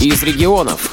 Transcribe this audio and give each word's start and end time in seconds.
из 0.00 0.22
регионов. 0.22 0.92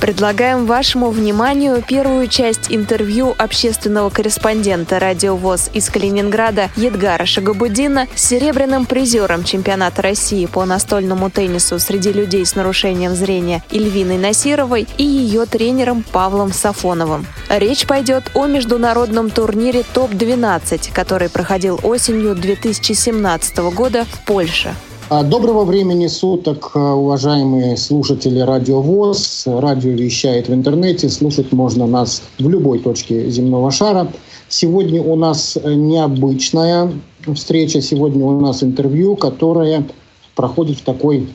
Предлагаем 0.00 0.66
вашему 0.66 1.10
вниманию 1.10 1.82
первую 1.86 2.28
часть 2.28 2.70
интервью 2.70 3.34
общественного 3.36 4.10
корреспондента 4.10 5.00
«Радио 5.00 5.36
ВОЗ» 5.36 5.70
из 5.74 5.90
Калининграда 5.90 6.70
Едгара 6.76 7.26
Шагабудина 7.26 8.06
с 8.14 8.28
серебряным 8.28 8.86
призером 8.86 9.42
чемпионата 9.42 10.00
России 10.00 10.46
по 10.46 10.64
настольному 10.64 11.30
теннису 11.30 11.80
среди 11.80 12.12
людей 12.12 12.46
с 12.46 12.54
нарушением 12.54 13.16
зрения 13.16 13.64
Ильвиной 13.70 14.18
Насировой 14.18 14.86
и 14.96 15.04
ее 15.04 15.46
тренером 15.46 16.04
Павлом 16.04 16.52
Сафоновым. 16.52 17.26
Речь 17.48 17.84
пойдет 17.84 18.30
о 18.34 18.46
международном 18.46 19.30
турнире 19.30 19.82
ТОП-12, 19.92 20.92
который 20.92 21.28
проходил 21.28 21.80
осенью 21.82 22.36
2017 22.36 23.58
года 23.74 24.04
в 24.04 24.24
Польше. 24.24 24.74
А, 25.10 25.22
доброго 25.22 25.64
времени 25.64 26.06
суток, 26.06 26.72
а, 26.74 26.94
уважаемые 26.94 27.78
слушатели 27.78 28.40
Радио 28.40 28.82
ВОЗ. 28.82 29.44
Радио 29.46 29.92
вещает 29.92 30.50
в 30.50 30.52
интернете, 30.52 31.08
слушать 31.08 31.50
можно 31.50 31.86
нас 31.86 32.22
в 32.38 32.46
любой 32.46 32.80
точке 32.80 33.30
земного 33.30 33.70
шара. 33.70 34.12
Сегодня 34.50 35.02
у 35.02 35.16
нас 35.16 35.56
необычная 35.64 36.92
встреча, 37.34 37.80
сегодня 37.80 38.22
у 38.22 38.38
нас 38.38 38.62
интервью, 38.62 39.16
которое 39.16 39.86
проходит 40.36 40.80
в 40.80 40.82
такой 40.82 41.26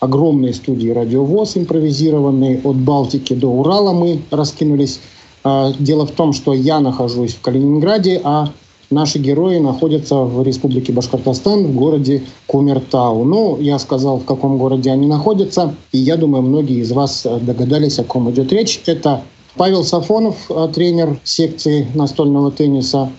огромной 0.00 0.54
студии 0.54 0.88
Радио 0.88 1.22
ВОЗ, 1.22 1.58
импровизированной 1.58 2.62
от 2.64 2.76
Балтики 2.76 3.34
до 3.34 3.48
Урала 3.48 3.92
мы 3.92 4.22
раскинулись. 4.30 5.00
А, 5.44 5.74
дело 5.78 6.06
в 6.06 6.12
том, 6.12 6.32
что 6.32 6.54
я 6.54 6.80
нахожусь 6.80 7.34
в 7.34 7.42
Калининграде, 7.42 8.22
а 8.24 8.48
Наши 8.90 9.18
герои 9.18 9.58
находятся 9.58 10.16
в 10.16 10.42
Республике 10.42 10.92
Башкортостан, 10.92 11.66
в 11.66 11.74
городе 11.74 12.22
Кумертау. 12.46 13.24
Ну, 13.24 13.58
я 13.60 13.78
сказал, 13.78 14.18
в 14.18 14.24
каком 14.24 14.56
городе 14.56 14.90
они 14.90 15.06
находятся, 15.06 15.74
и 15.92 15.98
я 15.98 16.16
думаю, 16.16 16.42
многие 16.42 16.78
из 16.78 16.90
вас 16.92 17.26
догадались, 17.42 17.98
о 17.98 18.04
ком 18.04 18.30
идет 18.30 18.50
речь. 18.50 18.80
Это 18.86 19.22
Павел 19.58 19.84
Сафонов, 19.84 20.36
э, 20.48 20.68
тренер 20.72 21.18
секции 21.24 21.86
настольного 21.94 22.50
тенниса 22.50 23.10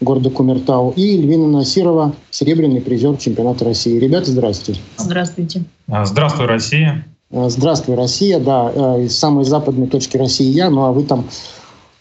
города 0.00 0.30
Кумертау, 0.30 0.92
и 0.94 1.16
Львина 1.16 1.48
Насирова, 1.48 2.14
серебряный 2.30 2.80
призер 2.80 3.16
чемпионата 3.16 3.64
России. 3.64 3.98
Ребята, 3.98 4.30
здравствуйте. 4.30 4.80
Здравствуйте. 4.98 5.64
Здравствуй, 6.04 6.46
Россия. 6.46 7.06
Э, 7.30 7.48
здравствуй, 7.48 7.96
Россия, 7.96 8.38
да, 8.38 8.70
э, 8.72 9.04
из 9.04 9.18
самой 9.18 9.44
западной 9.44 9.88
точки 9.88 10.16
России 10.16 10.46
я, 10.46 10.70
ну 10.70 10.84
а 10.84 10.92
вы 10.92 11.02
там 11.02 11.24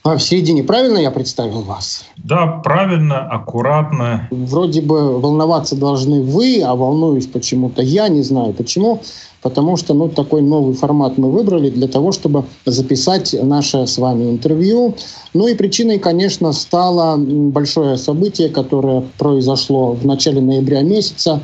а 0.05 0.17
в 0.17 0.21
середине 0.21 0.63
правильно 0.63 0.99
я 0.99 1.09
представил 1.09 1.61
вас? 1.61 2.05
Да, 2.15 2.45
правильно, 2.63 3.21
аккуратно. 3.27 4.27
Вроде 4.29 4.81
бы 4.81 5.19
волноваться 5.19 5.75
должны 5.75 6.21
вы, 6.21 6.61
а 6.61 6.75
волнуюсь 6.75 7.25
почему-то 7.25 7.81
я, 7.81 8.07
не 8.07 8.21
знаю 8.21 8.53
почему. 8.53 9.01
Потому 9.41 9.77
что 9.77 9.95
ну, 9.95 10.07
такой 10.09 10.43
новый 10.43 10.75
формат 10.75 11.17
мы 11.17 11.31
выбрали 11.31 11.71
для 11.71 11.87
того, 11.87 12.11
чтобы 12.11 12.45
записать 12.65 13.35
наше 13.41 13.87
с 13.87 13.97
вами 13.97 14.29
интервью. 14.29 14.95
Ну 15.33 15.47
и 15.47 15.55
причиной, 15.55 15.97
конечно, 15.97 16.51
стало 16.53 17.17
большое 17.17 17.97
событие, 17.97 18.49
которое 18.49 19.03
произошло 19.17 19.93
в 19.93 20.05
начале 20.05 20.39
ноября 20.39 20.81
месяца 20.81 21.41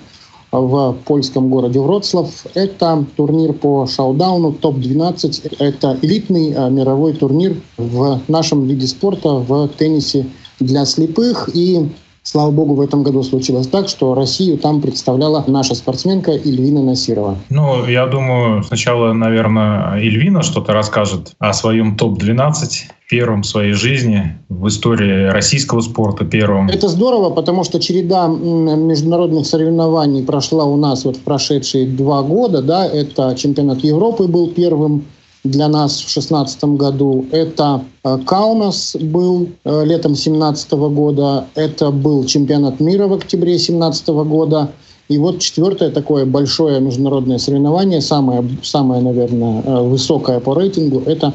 в 0.52 0.98
польском 1.06 1.50
городе 1.50 1.80
Вроцлав. 1.80 2.30
Это 2.54 3.06
турнир 3.16 3.54
по 3.54 3.86
шоу-дауну 3.88 4.54
топ-12. 4.54 5.56
Это 5.60 5.98
элитный 6.02 6.54
а, 6.56 6.70
мировой 6.70 7.14
турнир 7.14 7.56
в 7.78 8.22
нашем 8.28 8.68
виде 8.68 8.88
спорта, 8.88 9.30
в 9.30 9.70
теннисе 9.70 10.28
для 10.60 10.86
слепых. 10.86 11.50
И 11.54 11.90
Слава 12.24 12.52
богу, 12.52 12.76
в 12.76 12.82
этом 12.82 13.02
году 13.02 13.24
случилось 13.24 13.68
так, 13.68 13.90
что 13.90 14.14
Россию 14.14 14.60
там 14.60 14.80
представляла 14.80 15.44
наша 15.48 15.74
спортсменка 15.74 16.32
Ильвина 16.32 16.84
Насирова. 16.84 17.36
Ну, 17.50 17.88
я 17.88 18.06
думаю, 18.06 18.64
сначала, 18.64 19.12
наверное, 19.14 20.00
Ильвина 20.00 20.44
что-то 20.44 20.72
расскажет 20.72 21.34
о 21.40 21.52
своем 21.54 21.98
топ-12 21.98 22.92
первом 23.10 23.42
в 23.42 23.48
своей 23.48 23.74
жизни 23.74 24.38
в 24.50 24.68
истории 24.68 25.30
российского 25.32 25.82
спорта 25.82 26.24
первым. 26.24 26.70
Это 26.70 26.88
здорово, 26.90 27.32
потому 27.32 27.64
что 27.64 27.80
череда 27.80 28.28
международных 28.28 29.48
соревнований 29.48 30.24
прошла 30.24 30.66
у 30.66 30.78
нас 30.78 31.04
вот 31.04 31.18
в 31.18 31.22
прошедшие 31.22 31.88
два 31.88 32.22
года. 32.22 32.62
Да, 32.62 32.86
это 32.86 33.36
чемпионат 33.36 33.80
Европы 33.80 34.28
был 34.28 34.48
первым 34.52 35.06
для 35.44 35.68
нас 35.68 35.94
в 35.94 36.14
2016 36.14 36.64
году. 36.76 37.26
Это 37.32 37.84
э, 38.04 38.18
Каунас 38.26 38.96
был 39.00 39.50
э, 39.64 39.86
летом 39.86 40.14
2017 40.14 40.72
года. 40.72 41.48
Это 41.56 41.92
был 41.92 42.26
чемпионат 42.26 42.80
мира 42.80 43.08
в 43.08 43.14
октябре 43.14 43.54
2017 43.54 44.08
года. 44.08 44.72
И 45.10 45.18
вот 45.18 45.40
четвертое 45.40 45.90
такое 45.90 46.26
большое 46.26 46.80
международное 46.80 47.38
соревнование, 47.38 48.02
самое, 48.02 48.48
самое 48.62 49.02
наверное, 49.02 49.62
э, 49.64 49.82
высокое 49.82 50.40
по 50.40 50.54
рейтингу, 50.54 51.02
это 51.06 51.34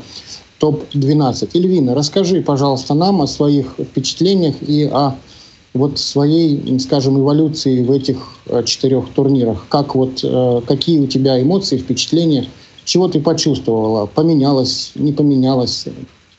топ-12. 0.58 1.50
Эльвина, 1.54 1.94
расскажи, 1.94 2.40
пожалуйста, 2.42 2.94
нам 2.94 3.20
о 3.20 3.26
своих 3.26 3.74
впечатлениях 3.78 4.54
и 4.62 4.84
о 4.84 5.16
вот 5.74 5.98
своей, 5.98 6.78
скажем, 6.78 7.20
эволюции 7.20 7.84
в 7.84 7.92
этих 7.92 8.16
четырех 8.64 9.10
турнирах. 9.10 9.66
Как 9.68 9.94
вот, 9.94 10.24
какие 10.66 11.00
у 11.00 11.06
тебя 11.06 11.42
эмоции, 11.42 11.76
впечатления– 11.76 12.46
чего 12.86 13.08
ты 13.08 13.20
почувствовала? 13.20 14.06
Поменялось, 14.06 14.92
не 14.94 15.12
поменялось? 15.12 15.86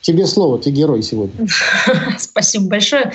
Тебе 0.01 0.25
слово, 0.25 0.57
ты 0.57 0.71
герой 0.71 1.03
сегодня. 1.03 1.47
Спасибо 2.17 2.67
большое. 2.67 3.11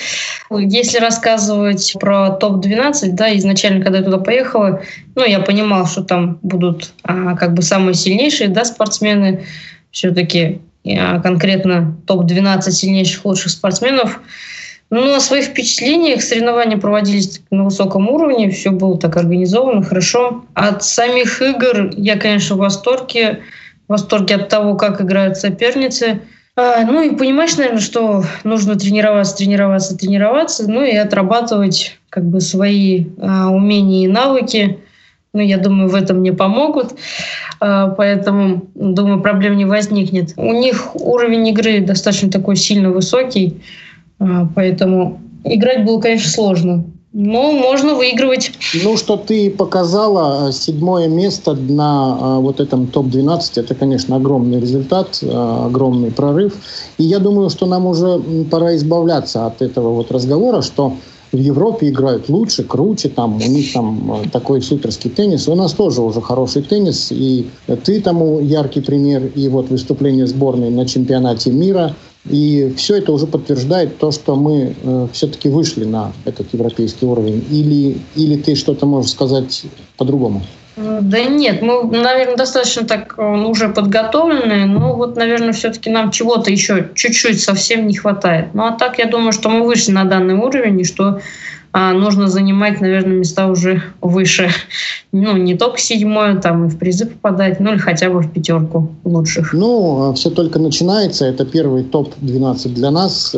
Если 0.51 0.99
рассказывать 0.99 1.95
про 1.99 2.31
топ-12, 2.31 3.13
да, 3.13 3.35
изначально, 3.39 3.83
когда 3.83 3.99
я 3.99 4.05
туда 4.05 4.19
поехала, 4.19 4.83
ну, 5.15 5.25
я 5.25 5.41
понимала, 5.41 5.87
что 5.87 6.05
там 6.05 6.39
будут 6.43 6.93
а, 7.03 7.35
как 7.37 7.55
бы 7.55 7.63
самые 7.63 7.95
сильнейшие, 7.95 8.51
да, 8.51 8.65
спортсмены. 8.65 9.45
Все-таки 9.91 10.61
а, 10.87 11.21
конкретно 11.21 11.97
топ-12 12.07 12.71
сильнейших 12.71 13.25
лучших 13.25 13.51
спортсменов– 13.51 14.21
ну, 14.93 15.15
о 15.15 15.21
своих 15.21 15.47
впечатлениях 15.47 16.23
соревнования 16.23 16.77
проводились 16.77 17.41
на 17.51 17.65
высоком 17.65 18.11
уровне, 18.11 18.51
все 18.51 18.71
было 18.71 18.99
так 18.99 19.17
организовано, 19.17 19.83
хорошо. 19.83 20.45
От 20.53 20.85
самих 20.85 21.41
игр 21.41 21.91
я, 21.97 22.19
конечно, 22.19 22.57
в 22.57 22.59
восторге. 22.59 23.41
В 23.89 23.93
восторге 23.93 24.35
от 24.35 24.51
того, 24.51 24.75
как 24.75 25.01
играют 25.01 25.39
соперницы. 25.39 26.21
А, 26.57 26.83
ну 26.85 27.01
и 27.01 27.17
понимаешь, 27.17 27.57
наверное, 27.57 27.81
что 27.81 28.23
нужно 28.45 28.77
тренироваться, 28.77 29.35
тренироваться, 29.35 29.97
тренироваться, 29.97 30.71
ну 30.71 30.83
и 30.85 30.95
отрабатывать 30.95 31.99
как 32.11 32.27
бы 32.27 32.43
свои 32.43 33.07
а, 33.19 33.49
умения 33.49 34.05
и 34.05 34.09
навыки. 34.09 34.79
Ну, 35.33 35.41
я 35.41 35.57
думаю, 35.57 35.89
в 35.89 35.95
этом 35.95 36.19
мне 36.19 36.35
помогут. 36.35 36.97
А, 37.61 37.89
поэтому, 37.89 38.69
думаю, 38.75 39.23
проблем 39.23 39.57
не 39.57 39.65
возникнет. 39.65 40.35
У 40.37 40.53
них 40.53 40.95
уровень 40.95 41.49
игры 41.49 41.81
достаточно 41.81 42.31
такой 42.31 42.57
сильно 42.57 42.91
высокий. 42.91 43.63
А, 44.23 44.49
поэтому 44.55 45.21
играть 45.45 45.85
было, 45.85 46.01
конечно, 46.01 46.31
сложно. 46.31 46.85
Но 47.15 47.53
можно 47.53 47.95
выигрывать. 47.95 48.53
Ну, 48.83 48.97
что 48.97 49.19
ты 49.19 49.51
показала, 49.51 50.49
э, 50.49 50.53
седьмое 50.53 51.09
место 51.09 51.53
на 51.53 52.19
э, 52.19 52.41
вот 52.41 52.59
этом 52.59 52.87
топ-12, 52.87 53.41
это, 53.57 53.75
конечно, 53.75 54.17
огромный 54.17 54.59
результат, 54.59 55.19
э, 55.21 55.29
огромный 55.31 56.11
прорыв. 56.11 56.55
И 56.97 57.05
я 57.05 57.19
думаю, 57.19 57.51
что 57.51 57.67
нам 57.67 57.85
уже 57.85 58.19
пора 58.51 58.77
избавляться 58.77 59.45
от 59.45 59.61
этого 59.61 59.91
вот 59.91 60.11
разговора, 60.11 60.63
что 60.63 60.95
в 61.33 61.37
Европе 61.37 61.91
играют 61.91 62.31
лучше, 62.31 62.63
круче, 62.63 63.11
там 63.11 63.37
у 63.37 63.49
них 63.49 63.75
там 63.75 64.23
такой 64.33 64.63
суперский 64.63 65.11
теннис. 65.11 65.49
У 65.49 65.55
нас 65.55 65.73
тоже 65.73 66.01
уже 66.01 66.23
хороший 66.23 66.63
теннис, 66.63 67.09
и 67.11 67.47
ты 67.85 68.01
тому 68.01 68.41
яркий 68.41 68.81
пример, 68.81 69.27
и 69.35 69.49
вот 69.49 69.69
выступление 69.69 70.27
сборной 70.27 70.71
на 70.71 70.87
чемпионате 70.87 71.51
мира– 71.51 71.95
и 72.29 72.73
все 72.77 72.97
это 72.97 73.13
уже 73.13 73.27
подтверждает 73.27 73.99
то, 73.99 74.13
что 74.13 74.37
мы 74.37 74.77
э, 74.81 75.09
все-таки 75.13 75.49
вышли 75.49 75.85
на 75.85 76.13
этот 76.25 76.53
европейский 76.53 77.05
уровень. 77.05 77.45
Или, 77.51 77.99
или 78.15 78.37
ты 78.37 78.55
что-то 78.55 78.87
можешь 78.87 79.11
сказать 79.11 79.65
по-другому? 79.97 80.43
Да 80.77 81.25
нет, 81.25 81.61
мы, 81.61 81.85
наверное, 81.85 82.37
достаточно 82.37 82.87
так 82.87 83.15
э, 83.19 83.23
уже 83.23 83.69
подготовлены, 83.69 84.67
но 84.67 84.95
вот, 84.95 85.17
наверное, 85.17 85.53
все-таки 85.53 85.91
нам 85.91 86.11
чего-то 86.11 86.51
еще 86.51 86.91
чуть-чуть 86.95 87.41
совсем 87.43 87.87
не 87.87 87.95
хватает. 87.95 88.55
Ну 88.55 88.65
а 88.65 88.73
так 88.73 88.99
я 88.99 89.07
думаю, 89.07 89.33
что 89.33 89.51
мы 89.51 89.67
вышли 89.67 89.91
на 89.91 90.05
данный 90.05 90.35
уровень, 90.35 90.81
и 90.81 90.85
что 90.85 91.21
а, 91.73 91.93
нужно 91.95 92.29
занимать, 92.29 92.81
наверное, 92.81 93.19
места 93.19 93.47
уже 93.47 93.83
выше. 94.01 94.51
Ну, 95.11 95.37
не 95.37 95.57
только 95.57 95.79
седьмое, 95.79 96.37
там 96.37 96.67
и 96.67 96.69
в 96.69 96.79
призы 96.79 97.07
попадать, 97.07 97.61
ну 97.61 97.73
или 97.73 97.79
хотя 97.79 98.11
бы 98.11 98.21
в 98.21 98.31
пятерку 98.31 98.89
лучших. 99.05 99.53
Ну, 99.53 100.11
а 100.11 100.15
все 100.15 100.31
только 100.31 100.59
начинается. 100.59 101.25
Это 101.25 101.45
первый 101.45 101.85
топ-12 101.85 102.69
для 102.75 102.91
нас. 102.91 103.35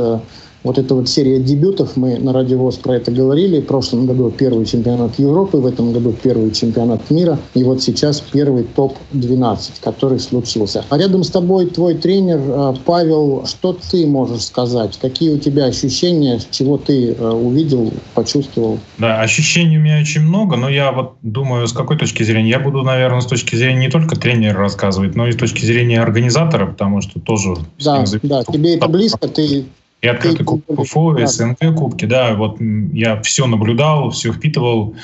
Вот 0.64 0.78
эта 0.78 0.94
вот 0.94 1.11
серия 1.11 1.38
дебютов, 1.38 1.94
мы 1.96 2.19
на 2.19 2.32
Радиовоз 2.32 2.76
про 2.76 2.96
это 2.96 3.12
говорили. 3.12 3.61
В 3.61 3.66
прошлом 3.66 4.06
году 4.06 4.31
первый 4.31 4.64
чемпионат 4.64 5.19
Европы, 5.19 5.58
в 5.58 5.66
этом 5.66 5.93
году 5.93 6.14
первый 6.22 6.50
чемпионат 6.52 7.11
мира. 7.11 7.38
И 7.52 7.62
вот 7.62 7.82
сейчас 7.82 8.20
первый 8.20 8.64
топ-12, 8.64 9.72
который 9.82 10.19
случился. 10.19 10.82
А 10.88 10.96
рядом 10.96 11.22
с 11.22 11.31
тобой 11.31 11.66
твой 11.66 11.94
тренер 11.94 12.40
э, 12.40 12.75
Павел. 12.87 13.44
Что 13.46 13.75
ты 13.75 14.06
можешь 14.06 14.44
сказать? 14.44 14.99
Какие 15.00 15.34
у 15.34 15.38
тебя 15.38 15.66
ощущения? 15.66 16.40
Чего 16.50 16.78
ты 16.78 17.12
э, 17.12 17.31
увидел, 17.31 17.93
почувствовал? 18.14 18.78
Да, 18.96 19.20
ощущений 19.20 19.76
у 19.76 19.82
меня 19.82 20.00
очень 20.00 20.22
много, 20.22 20.56
но 20.56 20.70
я 20.70 20.93
вот 20.93 21.17
думаю, 21.20 21.69
с 21.69 21.75
какой 21.75 21.99
точки 21.99 22.22
зрения? 22.22 22.49
Я 22.49 22.58
буду, 22.58 22.82
наверное, 22.82 23.20
с 23.20 23.26
точки 23.26 23.55
зрения 23.55 23.81
не 23.81 23.90
только 23.90 24.17
тренера 24.17 24.58
рассказывать, 24.58 25.14
но 25.14 25.28
и 25.28 25.32
с 25.32 25.37
точки 25.37 25.62
зрения 25.67 26.00
организатора, 26.00 26.67
потому 26.67 27.02
что 27.02 27.20
тоже... 27.20 27.56
Да, 27.84 28.05
да, 28.22 28.44
тебе 28.44 28.76
это 28.76 28.88
близко, 28.88 29.28
ты 29.28 29.67
и 30.04 30.06
открытый 30.06 30.44
кубок 30.44 30.80
УФО, 30.80 31.16
и 31.16 31.24
СНГ 31.24 31.74
кубки, 31.76 32.04
да, 32.04 32.34
вот 32.34 32.58
я 32.92 33.22
все 33.22 33.46
наблюдал, 33.46 34.10
все 34.10 34.32
впитывал, 34.32 34.94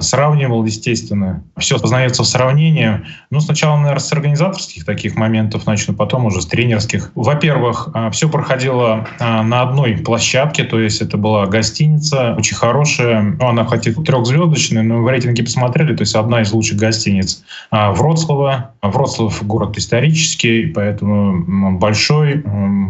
сравнивал, 0.00 0.64
естественно. 0.64 1.44
Все 1.56 1.78
познается 1.78 2.24
в 2.24 2.26
сравнении. 2.26 3.00
Ну, 3.30 3.40
сначала, 3.40 3.76
наверное, 3.76 4.00
с 4.00 4.12
организаторских 4.12 4.84
таких 4.84 5.14
моментов 5.14 5.66
начну, 5.66 5.94
потом 5.94 6.26
уже 6.26 6.42
с 6.42 6.46
тренерских. 6.46 7.12
Во-первых, 7.14 7.90
э, 7.94 8.10
все 8.10 8.28
проходило 8.28 9.06
э, 9.20 9.42
на 9.42 9.62
одной 9.62 9.96
площадке, 9.98 10.64
то 10.64 10.80
есть 10.80 11.00
это 11.00 11.16
была 11.16 11.46
гостиница, 11.46 12.34
очень 12.36 12.56
хорошая. 12.56 13.36
Ну, 13.38 13.46
она 13.46 13.64
хоть 13.64 13.86
и 13.86 13.92
трехзвездочная, 13.92 14.82
но 14.82 15.02
в 15.02 15.08
рейтинге 15.08 15.44
посмотрели, 15.44 15.94
то 15.94 16.02
есть 16.02 16.16
одна 16.16 16.42
из 16.42 16.52
лучших 16.52 16.78
гостиниц 16.78 17.44
Вроцлава. 17.70 18.72
Вроцлав— 18.82 19.42
город 19.46 19.78
исторический, 19.78 20.66
поэтому 20.66 21.78
большой, 21.78 22.44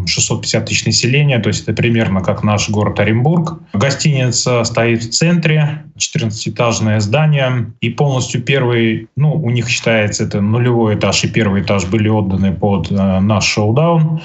650 0.06 0.66
тысяч 0.66 0.86
населения, 0.86 1.38
то 1.38 1.48
есть 1.48 1.62
это 1.62 1.72
примерно 1.72 2.20
как 2.20 2.42
наш 2.42 2.68
город 2.70 3.00
Оренбург. 3.00 3.58
Гостиница 3.72 4.64
стоит 4.64 5.02
в 5.02 5.10
центре, 5.10 5.84
14-этажное 5.98 7.00
здание, 7.00 7.72
и 7.80 7.90
полностью 7.90 8.42
первый, 8.42 9.08
ну, 9.16 9.34
у 9.34 9.50
них 9.50 9.68
считается 9.68 10.24
это 10.24 10.40
нулевой 10.40 10.96
этаж 10.96 11.24
и 11.24 11.28
первый 11.28 11.62
этаж 11.62 11.86
были 11.86 12.08
отданы 12.08 12.52
под 12.52 12.90
э, 12.90 13.20
наш 13.20 13.44
шоу-даун. 13.44 14.20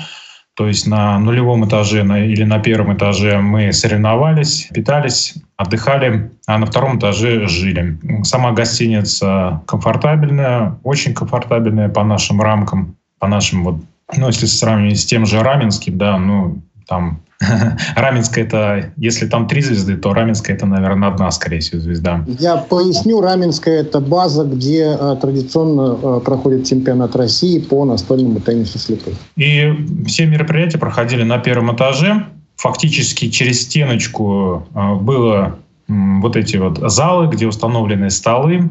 То 0.55 0.67
есть 0.67 0.85
на 0.85 1.17
нулевом 1.17 1.67
этаже 1.67 2.03
на, 2.03 2.23
или 2.23 2.43
на 2.43 2.59
первом 2.59 2.95
этаже 2.95 3.39
мы 3.39 3.73
соревновались, 3.73 4.69
питались, 4.71 5.33
отдыхали, 5.57 6.31
а 6.45 6.59
на 6.59 6.67
втором 6.67 6.99
этаже 6.99 7.47
жили. 7.47 7.97
Сама 8.23 8.51
гостиница 8.51 9.61
комфортабельная, 9.65 10.77
очень 10.83 11.15
комфортабельная 11.15 11.89
по 11.89 12.03
нашим 12.03 12.39
рамкам, 12.39 12.95
по 13.17 13.27
нашим 13.27 13.63
вот, 13.63 13.77
ну, 14.15 14.27
если 14.27 14.45
сравнивать 14.45 14.99
с 14.99 15.05
тем 15.05 15.25
же 15.25 15.41
Раменским, 15.41 15.97
да, 15.97 16.19
ну, 16.19 16.61
там 16.87 17.21
Раменская 17.95 18.45
это, 18.45 18.93
если 18.97 19.27
там 19.27 19.47
три 19.47 19.61
звезды, 19.61 19.97
то 19.97 20.13
Раменская 20.13 20.55
это, 20.55 20.65
наверное, 20.65 21.09
одна, 21.09 21.31
скорее 21.31 21.59
всего, 21.59 21.81
звезда. 21.81 22.23
Я 22.39 22.57
поясню, 22.57 23.21
Раменская 23.21 23.81
это 23.81 23.99
база, 23.99 24.43
где 24.43 24.97
э, 24.99 25.15
традиционно 25.21 25.97
э, 26.01 26.19
проходит 26.23 26.67
чемпионат 26.67 27.15
России 27.15 27.59
по 27.59 27.85
настольному 27.85 28.39
теннису 28.39 28.79
слепых. 28.79 29.15
И 29.35 29.73
все 30.07 30.25
мероприятия 30.25 30.77
проходили 30.77 31.23
на 31.23 31.37
первом 31.37 31.75
этаже. 31.75 32.25
Фактически 32.57 33.29
через 33.29 33.63
стеночку 33.63 34.67
э, 34.73 34.95
было 34.95 35.57
вот 35.87 36.35
эти 36.35 36.57
вот 36.57 36.79
залы, 36.91 37.27
где 37.27 37.45
установлены 37.45 38.09
столы, 38.09 38.69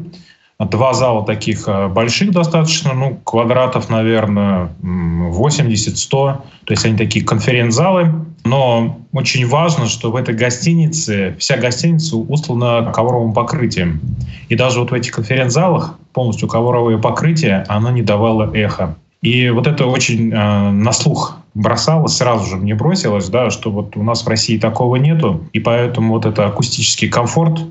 Два 0.59 0.93
зала 0.93 1.25
таких 1.25 1.67
э, 1.67 1.87
больших 1.87 2.31
достаточно, 2.31 2.93
ну, 2.93 3.19
квадратов, 3.23 3.89
наверное, 3.89 4.69
80-100. 4.81 6.09
То 6.09 6.41
есть 6.69 6.85
они 6.85 6.97
такие 6.97 7.25
конференц-залы. 7.25 8.13
Но 8.45 8.99
очень 9.13 9.47
важно, 9.47 9.87
что 9.87 10.11
в 10.11 10.15
этой 10.15 10.35
гостинице, 10.35 11.35
вся 11.39 11.57
гостиница 11.57 12.17
услана 12.17 12.91
ковровым 12.93 13.33
покрытием. 13.33 14.01
И 14.49 14.55
даже 14.55 14.79
вот 14.79 14.91
в 14.91 14.93
этих 14.93 15.13
конференц-залах 15.13 15.97
полностью 16.13 16.47
ковровое 16.47 16.97
покрытие, 16.97 17.65
оно 17.67 17.89
не 17.91 18.01
давало 18.01 18.53
эхо. 18.53 18.95
И 19.21 19.49
вот 19.49 19.67
это 19.67 19.85
очень 19.85 20.31
э, 20.31 20.71
на 20.71 20.91
слух 20.91 21.37
бросалось, 21.53 22.17
сразу 22.17 22.45
же 22.45 22.57
мне 22.57 22.75
бросилось, 22.75 23.29
да, 23.29 23.49
что 23.49 23.71
вот 23.71 23.95
у 23.95 24.03
нас 24.03 24.25
в 24.25 24.27
России 24.27 24.57
такого 24.57 24.97
нету, 24.97 25.45
и 25.53 25.59
поэтому 25.59 26.13
вот 26.13 26.25
это 26.25 26.45
акустический 26.45 27.09
комфорт, 27.09 27.61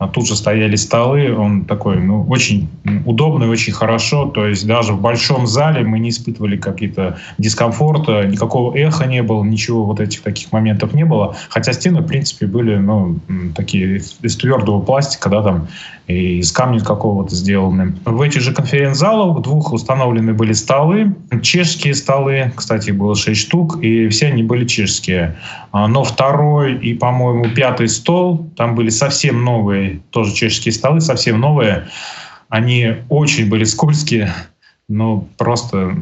а 0.00 0.06
тут 0.06 0.28
же 0.28 0.36
стояли 0.36 0.76
столы, 0.76 1.36
он 1.36 1.64
такой, 1.64 2.00
ну, 2.00 2.24
очень 2.28 2.68
удобный, 3.04 3.48
очень 3.48 3.72
хорошо, 3.72 4.26
то 4.26 4.46
есть 4.46 4.64
даже 4.64 4.92
в 4.92 5.00
большом 5.00 5.48
зале 5.48 5.82
мы 5.82 5.98
не 5.98 6.10
испытывали 6.10 6.56
какие-то 6.56 7.18
дискомфорта, 7.38 8.24
никакого 8.24 8.76
эха 8.76 9.06
не 9.06 9.24
было, 9.24 9.42
ничего 9.42 9.84
вот 9.84 9.98
этих 9.98 10.22
таких 10.22 10.52
моментов 10.52 10.94
не 10.94 11.04
было, 11.04 11.34
хотя 11.48 11.72
стены, 11.72 12.02
в 12.02 12.06
принципе, 12.06 12.46
были, 12.46 12.76
ну, 12.76 13.18
такие 13.56 13.96
из 13.96 14.36
твердого 14.36 14.80
пластика, 14.80 15.28
да, 15.30 15.42
там, 15.42 15.66
и 16.08 16.38
из 16.38 16.50
камня 16.50 16.80
какого-то 16.80 17.34
сделаны. 17.34 17.94
В 18.04 18.20
этих 18.22 18.40
же 18.40 18.52
конференц-залах 18.52 19.42
двух 19.42 19.72
установлены 19.72 20.32
были 20.32 20.52
столы, 20.54 21.14
чешские 21.42 21.94
столы, 21.94 22.50
кстати, 22.56 22.90
было 22.90 23.14
шесть 23.14 23.42
штук, 23.42 23.78
и 23.82 24.08
все 24.08 24.28
они 24.28 24.42
были 24.42 24.66
чешские. 24.66 25.36
А, 25.70 25.86
но 25.86 26.02
второй 26.02 26.76
и, 26.78 26.94
по-моему, 26.94 27.50
пятый 27.50 27.88
стол, 27.88 28.50
там 28.56 28.74
были 28.74 28.88
совсем 28.88 29.44
новые, 29.44 30.00
тоже 30.10 30.34
чешские 30.34 30.72
столы, 30.72 31.02
совсем 31.02 31.40
новые. 31.40 31.88
Они 32.48 32.96
очень 33.10 33.50
были 33.50 33.64
скользкие, 33.64 34.32
ну, 34.90 35.28
просто 35.36 35.94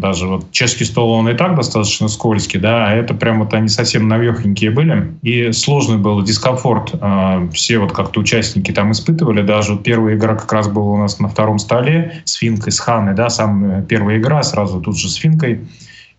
даже 0.00 0.28
вот 0.28 0.52
чешский 0.52 0.84
стол, 0.84 1.10
он 1.10 1.28
и 1.28 1.34
так 1.34 1.56
достаточно 1.56 2.06
скользкий, 2.06 2.60
да, 2.60 2.86
а 2.86 2.92
это 2.92 3.12
прям 3.12 3.40
вот 3.40 3.52
они 3.52 3.68
совсем 3.68 4.06
навехонькие 4.06 4.70
были. 4.70 5.12
И 5.22 5.50
сложный 5.50 5.98
был 5.98 6.22
дискомфорт. 6.22 6.94
Э, 7.00 7.48
все 7.52 7.78
вот 7.78 7.92
как-то 7.92 8.20
участники 8.20 8.70
там 8.70 8.92
испытывали. 8.92 9.42
Даже 9.42 9.72
вот 9.72 9.82
первая 9.82 10.14
игра 10.14 10.36
как 10.36 10.52
раз 10.52 10.68
была 10.68 10.92
у 10.92 10.96
нас 10.98 11.18
на 11.18 11.28
втором 11.28 11.58
столе 11.58 12.22
с 12.24 12.34
Финкой, 12.34 12.70
с 12.70 12.78
Ханой, 12.78 13.14
да, 13.14 13.28
самая 13.28 13.82
первая 13.82 14.18
игра, 14.18 14.44
сразу 14.44 14.80
тут 14.80 14.96
же 14.96 15.08
с 15.08 15.14
Финкой. 15.14 15.66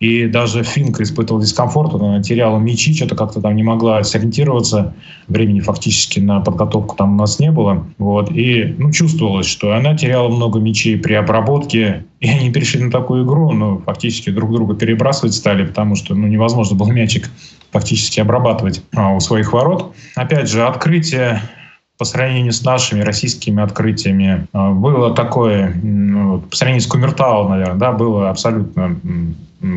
И 0.00 0.26
даже 0.26 0.62
Финка 0.62 1.02
испытывала 1.02 1.42
дискомфорт, 1.44 1.94
она 1.94 2.22
теряла 2.22 2.58
мячи, 2.58 2.94
что-то 2.94 3.14
как-то 3.14 3.42
там 3.42 3.54
не 3.54 3.62
могла 3.62 4.02
сориентироваться. 4.02 4.94
Времени 5.28 5.60
фактически 5.60 6.20
на 6.20 6.40
подготовку 6.40 6.96
там 6.96 7.12
у 7.12 7.16
нас 7.16 7.38
не 7.38 7.50
было. 7.50 7.86
Вот. 7.98 8.32
И 8.32 8.74
ну, 8.78 8.90
чувствовалось, 8.92 9.46
что 9.46 9.74
она 9.74 9.94
теряла 9.94 10.30
много 10.30 10.58
мячей 10.58 10.96
при 10.96 11.12
обработке. 11.12 12.06
И 12.20 12.28
они 12.28 12.50
перешли 12.50 12.82
на 12.82 12.90
такую 12.90 13.26
игру, 13.26 13.52
но 13.52 13.72
ну, 13.72 13.82
фактически 13.84 14.30
друг 14.30 14.52
друга 14.52 14.74
перебрасывать 14.74 15.34
стали, 15.34 15.66
потому 15.66 15.96
что 15.96 16.14
ну, 16.14 16.26
невозможно 16.26 16.76
было 16.76 16.90
мячик 16.90 17.30
фактически 17.70 18.20
обрабатывать 18.20 18.82
а, 18.94 19.14
у 19.14 19.20
своих 19.20 19.52
ворот. 19.52 19.94
Опять 20.16 20.48
же, 20.48 20.66
открытие 20.66 21.42
по 22.00 22.06
сравнению 22.06 22.54
с 22.54 22.64
нашими 22.64 23.02
российскими 23.02 23.62
открытиями 23.62 24.46
а, 24.54 24.70
было 24.70 25.14
такое, 25.14 25.78
ну, 25.82 26.40
по 26.40 26.56
сравнению 26.56 26.80
с 26.80 26.86
Кумертау, 26.86 27.46
наверное, 27.46 27.74
да, 27.76 27.92
было 27.92 28.30
абсолютно 28.30 28.96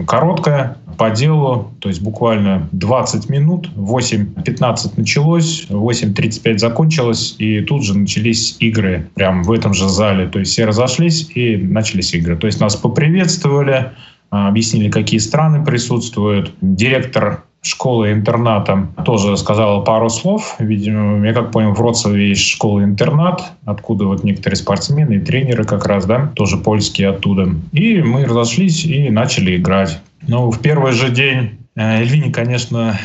короткая, 0.08 0.78
по 0.98 1.10
делу, 1.10 1.74
то 1.80 1.90
есть 1.90 2.02
буквально 2.02 2.70
20 2.72 3.30
минут, 3.30 3.70
8.15 3.76 4.94
началось, 4.96 5.68
8.35 5.70 6.60
закончилось, 6.60 7.36
и 7.40 7.60
тут 7.60 7.84
же 7.84 7.98
начались 7.98 8.56
игры 8.60 9.10
прямо 9.16 9.44
в 9.44 9.52
этом 9.52 9.74
же 9.74 9.90
зале. 9.90 10.30
То 10.30 10.40
есть 10.40 10.54
все 10.54 10.64
разошлись 10.64 11.30
и 11.36 11.58
начались 11.58 12.14
игры. 12.14 12.38
То 12.38 12.48
есть 12.48 12.62
нас 12.62 12.78
поприветствовали, 12.78 13.92
а, 14.32 14.48
объяснили, 14.48 14.90
какие 14.90 15.20
страны 15.20 15.66
присутствуют. 15.66 16.54
Директор 16.62 17.44
школы-интерната 17.64 18.88
тоже 19.06 19.36
сказала 19.38 19.82
пару 19.82 20.10
слов. 20.10 20.56
Видимо, 20.60 21.26
я 21.26 21.34
как 21.34 21.52
понял, 21.52 21.74
в 21.74 21.78
Вроцлаве 21.80 22.30
есть 22.30 22.48
школа-интернат, 22.48 23.54
откуда 23.66 24.06
вот 24.06 24.24
некоторые 24.24 24.58
спортсмены 24.58 25.14
и 25.16 25.20
тренеры 25.20 25.64
как 25.64 25.86
раз, 25.86 26.06
да, 26.06 26.32
тоже 26.36 26.58
польские 26.58 27.10
оттуда. 27.10 27.50
И 27.72 28.02
мы 28.02 28.26
разошлись 28.26 28.86
и 28.86 29.10
начали 29.10 29.58
играть. 29.58 30.00
Ну, 30.28 30.52
в 30.52 30.60
первый 30.60 30.92
же 30.92 31.10
день 31.10 31.58
э, 31.76 32.02
Эльвине, 32.02 32.32
конечно, 32.32 32.98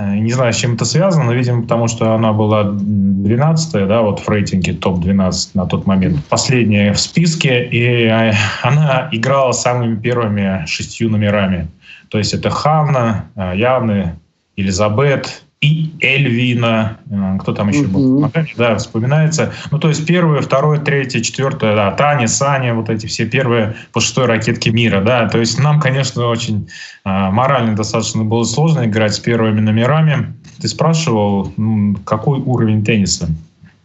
не 0.00 0.32
знаю, 0.32 0.52
с 0.52 0.56
чем 0.56 0.74
это 0.74 0.84
связано, 0.84 1.24
но, 1.24 1.32
видимо, 1.32 1.62
потому 1.62 1.88
что 1.88 2.14
она 2.14 2.32
была 2.32 2.64
12 2.64 3.88
да, 3.88 4.02
вот 4.02 4.20
в 4.20 4.28
рейтинге 4.28 4.72
топ-12 4.74 5.50
на 5.54 5.66
тот 5.66 5.86
момент. 5.86 6.24
Последняя 6.28 6.92
в 6.92 7.00
списке, 7.00 7.64
и 7.64 8.06
э, 8.06 8.32
она 8.62 9.08
играла 9.12 9.52
самыми 9.52 9.96
первыми 9.96 10.64
шестью 10.66 11.10
номерами. 11.10 11.68
То 12.08 12.18
есть 12.18 12.34
это 12.34 12.50
Ханна, 12.50 13.26
э, 13.36 13.52
Яны, 13.56 14.16
Елизабет 14.56 15.42
и 15.60 15.92
Эльвина. 16.00 16.98
Э, 17.10 17.36
кто 17.38 17.52
там 17.52 17.68
еще 17.68 17.86
был? 17.86 18.30
Да, 18.56 18.76
вспоминается. 18.76 19.52
Ну, 19.70 19.78
то 19.78 19.88
есть 19.88 20.06
первое, 20.06 20.40
второе, 20.40 20.78
третье, 20.78 21.20
четвертое, 21.20 21.74
да, 21.74 21.90
Таня, 21.92 22.28
Саня, 22.28 22.74
вот 22.74 22.88
эти 22.88 23.06
все 23.06 23.26
первые 23.26 23.76
по 23.92 24.00
шестой 24.00 24.26
ракетке 24.26 24.70
мира, 24.70 25.02
да. 25.02 25.28
То 25.28 25.38
есть 25.38 25.58
нам, 25.58 25.78
конечно, 25.78 26.26
очень 26.28 26.68
э, 27.04 27.30
морально 27.30 27.76
достаточно 27.76 28.24
было 28.24 28.44
сложно 28.44 28.86
играть 28.86 29.14
с 29.14 29.18
первыми 29.18 29.60
номерами. 29.60 30.34
Ты 30.60 30.68
спрашивал, 30.68 31.52
ну, 31.56 31.96
какой 32.04 32.38
уровень 32.38 32.82
тенниса? 32.82 33.28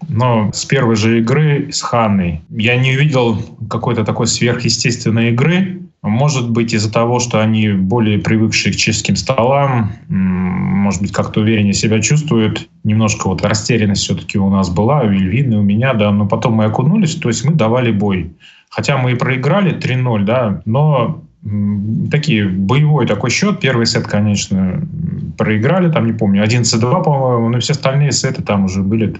Но 0.07 0.51
с 0.53 0.63
первой 0.65 0.95
же 0.95 1.19
игры 1.19 1.71
с 1.71 1.81
Ханной 1.81 2.41
я 2.49 2.77
не 2.77 2.95
увидел 2.95 3.41
какой-то 3.69 4.05
такой 4.05 4.27
сверхъестественной 4.27 5.31
игры, 5.31 5.81
Может 6.05 6.51
быть, 6.51 6.71
из-за 6.73 6.93
того, 6.93 7.19
что 7.19 7.41
они 7.41 7.69
более 7.69 8.19
привыкшие 8.19 8.73
к 8.73 8.75
чешским 8.75 9.15
столам, 9.15 9.91
может 10.07 11.01
быть, 11.01 11.11
как-то 11.11 11.41
увереннее 11.41 11.73
себя 11.73 11.99
чувствуют. 11.99 12.69
Немножко 12.83 13.27
вот 13.27 13.43
растерянность 13.43 14.03
все-таки 14.03 14.37
у 14.37 14.49
нас 14.51 14.69
была, 14.69 15.01
у 15.01 15.11
Ильвины, 15.11 15.57
у 15.57 15.63
меня, 15.63 15.95
да, 15.95 16.11
но 16.11 16.27
потом 16.27 16.53
мы 16.53 16.65
окунулись, 16.65 17.15
то 17.15 17.29
есть 17.29 17.43
мы 17.43 17.55
давали 17.55 17.91
бой. 17.91 18.29
Хотя 18.69 18.97
мы 18.97 19.13
и 19.13 19.15
проиграли 19.15 19.75
3-0, 19.75 20.23
да, 20.25 20.61
но 20.65 21.23
такие 22.11 22.47
боевой 22.49 23.07
такой 23.07 23.31
счет. 23.31 23.59
Первый 23.59 23.87
сет, 23.87 24.05
конечно, 24.05 24.87
проиграли, 25.39 25.91
там, 25.91 26.05
не 26.05 26.13
помню, 26.13 26.43
11-2, 26.43 27.03
по-моему, 27.03 27.49
но 27.49 27.59
все 27.59 27.73
остальные 27.73 28.11
сеты 28.11 28.43
там 28.43 28.65
уже 28.65 28.83
были 28.83 29.15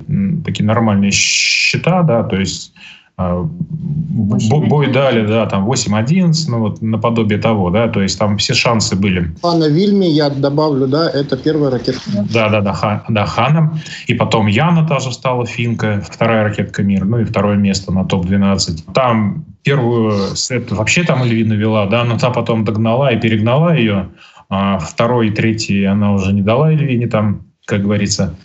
такие 0.46 0.66
нормальные 0.66 1.10
счета, 1.10 2.04
да, 2.04 2.22
то 2.22 2.36
есть 2.36 2.75
бой 3.18 4.92
дали, 4.92 5.26
да, 5.26 5.46
там 5.46 5.70
8-11, 5.70 6.34
ну 6.50 6.60
вот 6.60 6.82
наподобие 6.82 7.40
того, 7.40 7.70
да, 7.70 7.88
то 7.88 8.02
есть 8.02 8.20
там 8.20 8.38
все 8.38 8.54
шансы 8.54 8.96
были. 8.96 9.34
Хана 9.42 9.70
Вильми, 9.70 10.06
я 10.06 10.30
добавлю, 10.30 10.88
да, 10.88 11.10
это 11.10 11.38
первая 11.38 11.72
ракетка. 11.72 12.26
Да, 12.34 12.50
да, 12.50 12.62
да, 12.62 12.74
ха, 12.74 13.06
да, 13.08 13.26
Хана. 13.26 13.80
И 14.08 14.14
потом 14.14 14.48
Яна 14.48 14.86
тоже 14.86 15.14
стала 15.14 15.46
финка, 15.46 16.04
вторая 16.08 16.44
ракетка 16.44 16.84
мира, 16.84 17.06
ну 17.06 17.20
и 17.20 17.24
второе 17.24 17.56
место 17.56 17.94
на 17.94 18.04
топ-12. 18.04 18.94
Там 18.94 19.46
первую 19.64 20.36
сет 20.36 20.72
вообще 20.72 21.04
там 21.04 21.24
Эльвина 21.24 21.54
вела, 21.54 21.86
да, 21.88 22.04
но 22.04 22.18
та 22.20 22.32
потом 22.32 22.66
догнала 22.66 23.12
и 23.12 23.20
перегнала 23.20 23.76
ее. 23.76 24.10
А 24.50 24.78
второй 24.78 25.30
и 25.30 25.32
третий 25.32 25.86
она 25.86 26.14
уже 26.14 26.34
не 26.34 26.42
дала 26.42 26.72
Эльвине 26.72 27.08
там, 27.08 27.44
как 27.66 27.82
говорится, 27.82 28.36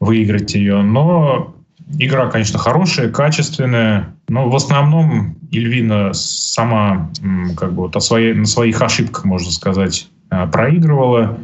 выиграть 0.00 0.54
ее. 0.54 0.82
Но 0.82 1.54
Игра, 1.98 2.28
конечно, 2.28 2.58
хорошая, 2.58 3.10
качественная, 3.10 4.14
но 4.28 4.48
в 4.50 4.56
основном 4.56 5.36
Ильвина 5.50 6.12
сама 6.14 7.10
как 7.56 7.72
бы 7.72 7.82
вот 7.82 7.96
о 7.96 8.00
своей, 8.00 8.34
на 8.34 8.46
своих 8.46 8.82
ошибках, 8.82 9.24
можно 9.24 9.52
сказать, 9.52 10.08
э, 10.30 10.46
проигрывала. 10.48 11.38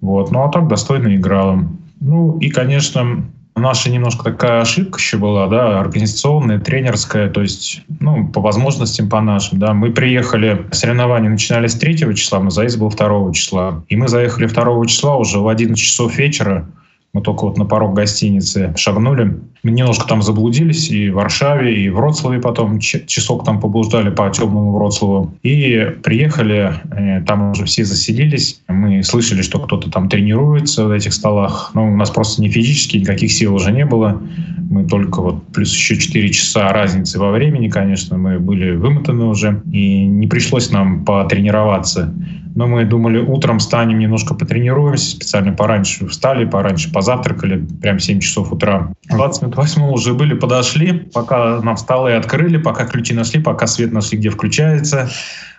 Вот. 0.00 0.32
Ну 0.32 0.42
а 0.42 0.48
так 0.48 0.68
достойно 0.68 1.14
играла. 1.14 1.64
Ну 2.00 2.38
и, 2.38 2.50
конечно, 2.50 3.24
наша 3.56 3.90
немножко 3.90 4.24
такая 4.24 4.60
ошибка 4.60 4.98
еще 4.98 5.16
была, 5.16 5.46
да, 5.46 5.80
организационная, 5.80 6.58
тренерская, 6.58 7.30
то 7.30 7.40
есть, 7.40 7.82
ну, 8.00 8.28
по 8.28 8.40
возможностям 8.40 9.08
по 9.08 9.20
нашим, 9.20 9.58
да. 9.58 9.74
Мы 9.74 9.92
приехали, 9.92 10.66
соревнования 10.72 11.30
начинались 11.30 11.74
3 11.74 12.14
числа, 12.14 12.40
но 12.40 12.50
заезд 12.50 12.78
был 12.78 12.90
2 12.90 13.32
числа. 13.32 13.84
И 13.88 13.96
мы 13.96 14.08
заехали 14.08 14.46
2 14.46 14.86
числа 14.86 15.16
уже 15.16 15.38
в 15.38 15.48
11 15.48 15.82
часов 15.82 16.16
вечера, 16.16 16.66
мы 17.14 17.22
только 17.22 17.44
вот 17.44 17.56
на 17.56 17.64
порог 17.64 17.94
гостиницы 17.94 18.74
шагнули. 18.76 19.38
Немножко 19.62 20.06
там 20.06 20.20
заблудились 20.20 20.90
и 20.90 21.10
в 21.10 21.14
Варшаве, 21.14 21.84
и 21.84 21.88
в 21.88 21.94
Вроцлаве 21.94 22.40
потом. 22.40 22.80
Часок 22.80 23.44
там 23.44 23.60
поблуждали 23.60 24.10
по 24.10 24.28
темному 24.30 24.72
Вроцлаву. 24.72 25.32
И 25.44 25.94
приехали, 26.02 26.74
э, 26.90 27.22
там 27.22 27.52
уже 27.52 27.66
все 27.66 27.84
заселились. 27.84 28.60
Мы 28.66 29.04
слышали, 29.04 29.42
что 29.42 29.60
кто-то 29.60 29.90
там 29.90 30.08
тренируется 30.08 30.86
в 30.86 30.90
этих 30.90 31.14
столах. 31.14 31.70
Но 31.74 31.86
у 31.86 31.96
нас 31.96 32.10
просто 32.10 32.42
не 32.42 32.50
физически 32.50 32.96
никаких 32.96 33.30
сил 33.30 33.54
уже 33.54 33.70
не 33.70 33.86
было. 33.86 34.20
Мы 34.68 34.84
только 34.84 35.22
вот 35.22 35.46
плюс 35.54 35.72
еще 35.72 35.96
4 35.96 36.28
часа 36.30 36.68
разницы 36.70 37.20
во 37.20 37.30
времени, 37.30 37.68
конечно, 37.68 38.18
мы 38.18 38.40
были 38.40 38.74
вымотаны 38.74 39.26
уже. 39.26 39.62
И 39.70 40.04
не 40.04 40.26
пришлось 40.26 40.72
нам 40.72 41.04
потренироваться. 41.04 42.12
Но 42.54 42.68
мы 42.68 42.84
думали, 42.84 43.18
утром 43.18 43.58
встанем, 43.58 43.98
немножко 43.98 44.34
потренируемся, 44.34 45.10
специально 45.10 45.52
пораньше 45.52 46.06
встали, 46.06 46.44
пораньше 46.44 46.92
позавтракали, 46.92 47.66
прям 47.82 47.98
7 47.98 48.20
часов 48.20 48.52
утра. 48.52 48.92
20 49.08 49.42
минут 49.42 49.56
8 49.56 49.82
уже 49.90 50.14
были, 50.14 50.34
подошли, 50.34 50.92
пока 50.92 51.60
нам 51.60 51.76
столы 51.76 52.14
открыли, 52.14 52.58
пока 52.58 52.86
ключи 52.86 53.12
нашли, 53.12 53.40
пока 53.40 53.66
свет 53.66 53.92
нашли, 53.92 54.18
где 54.18 54.30
включается. 54.30 55.10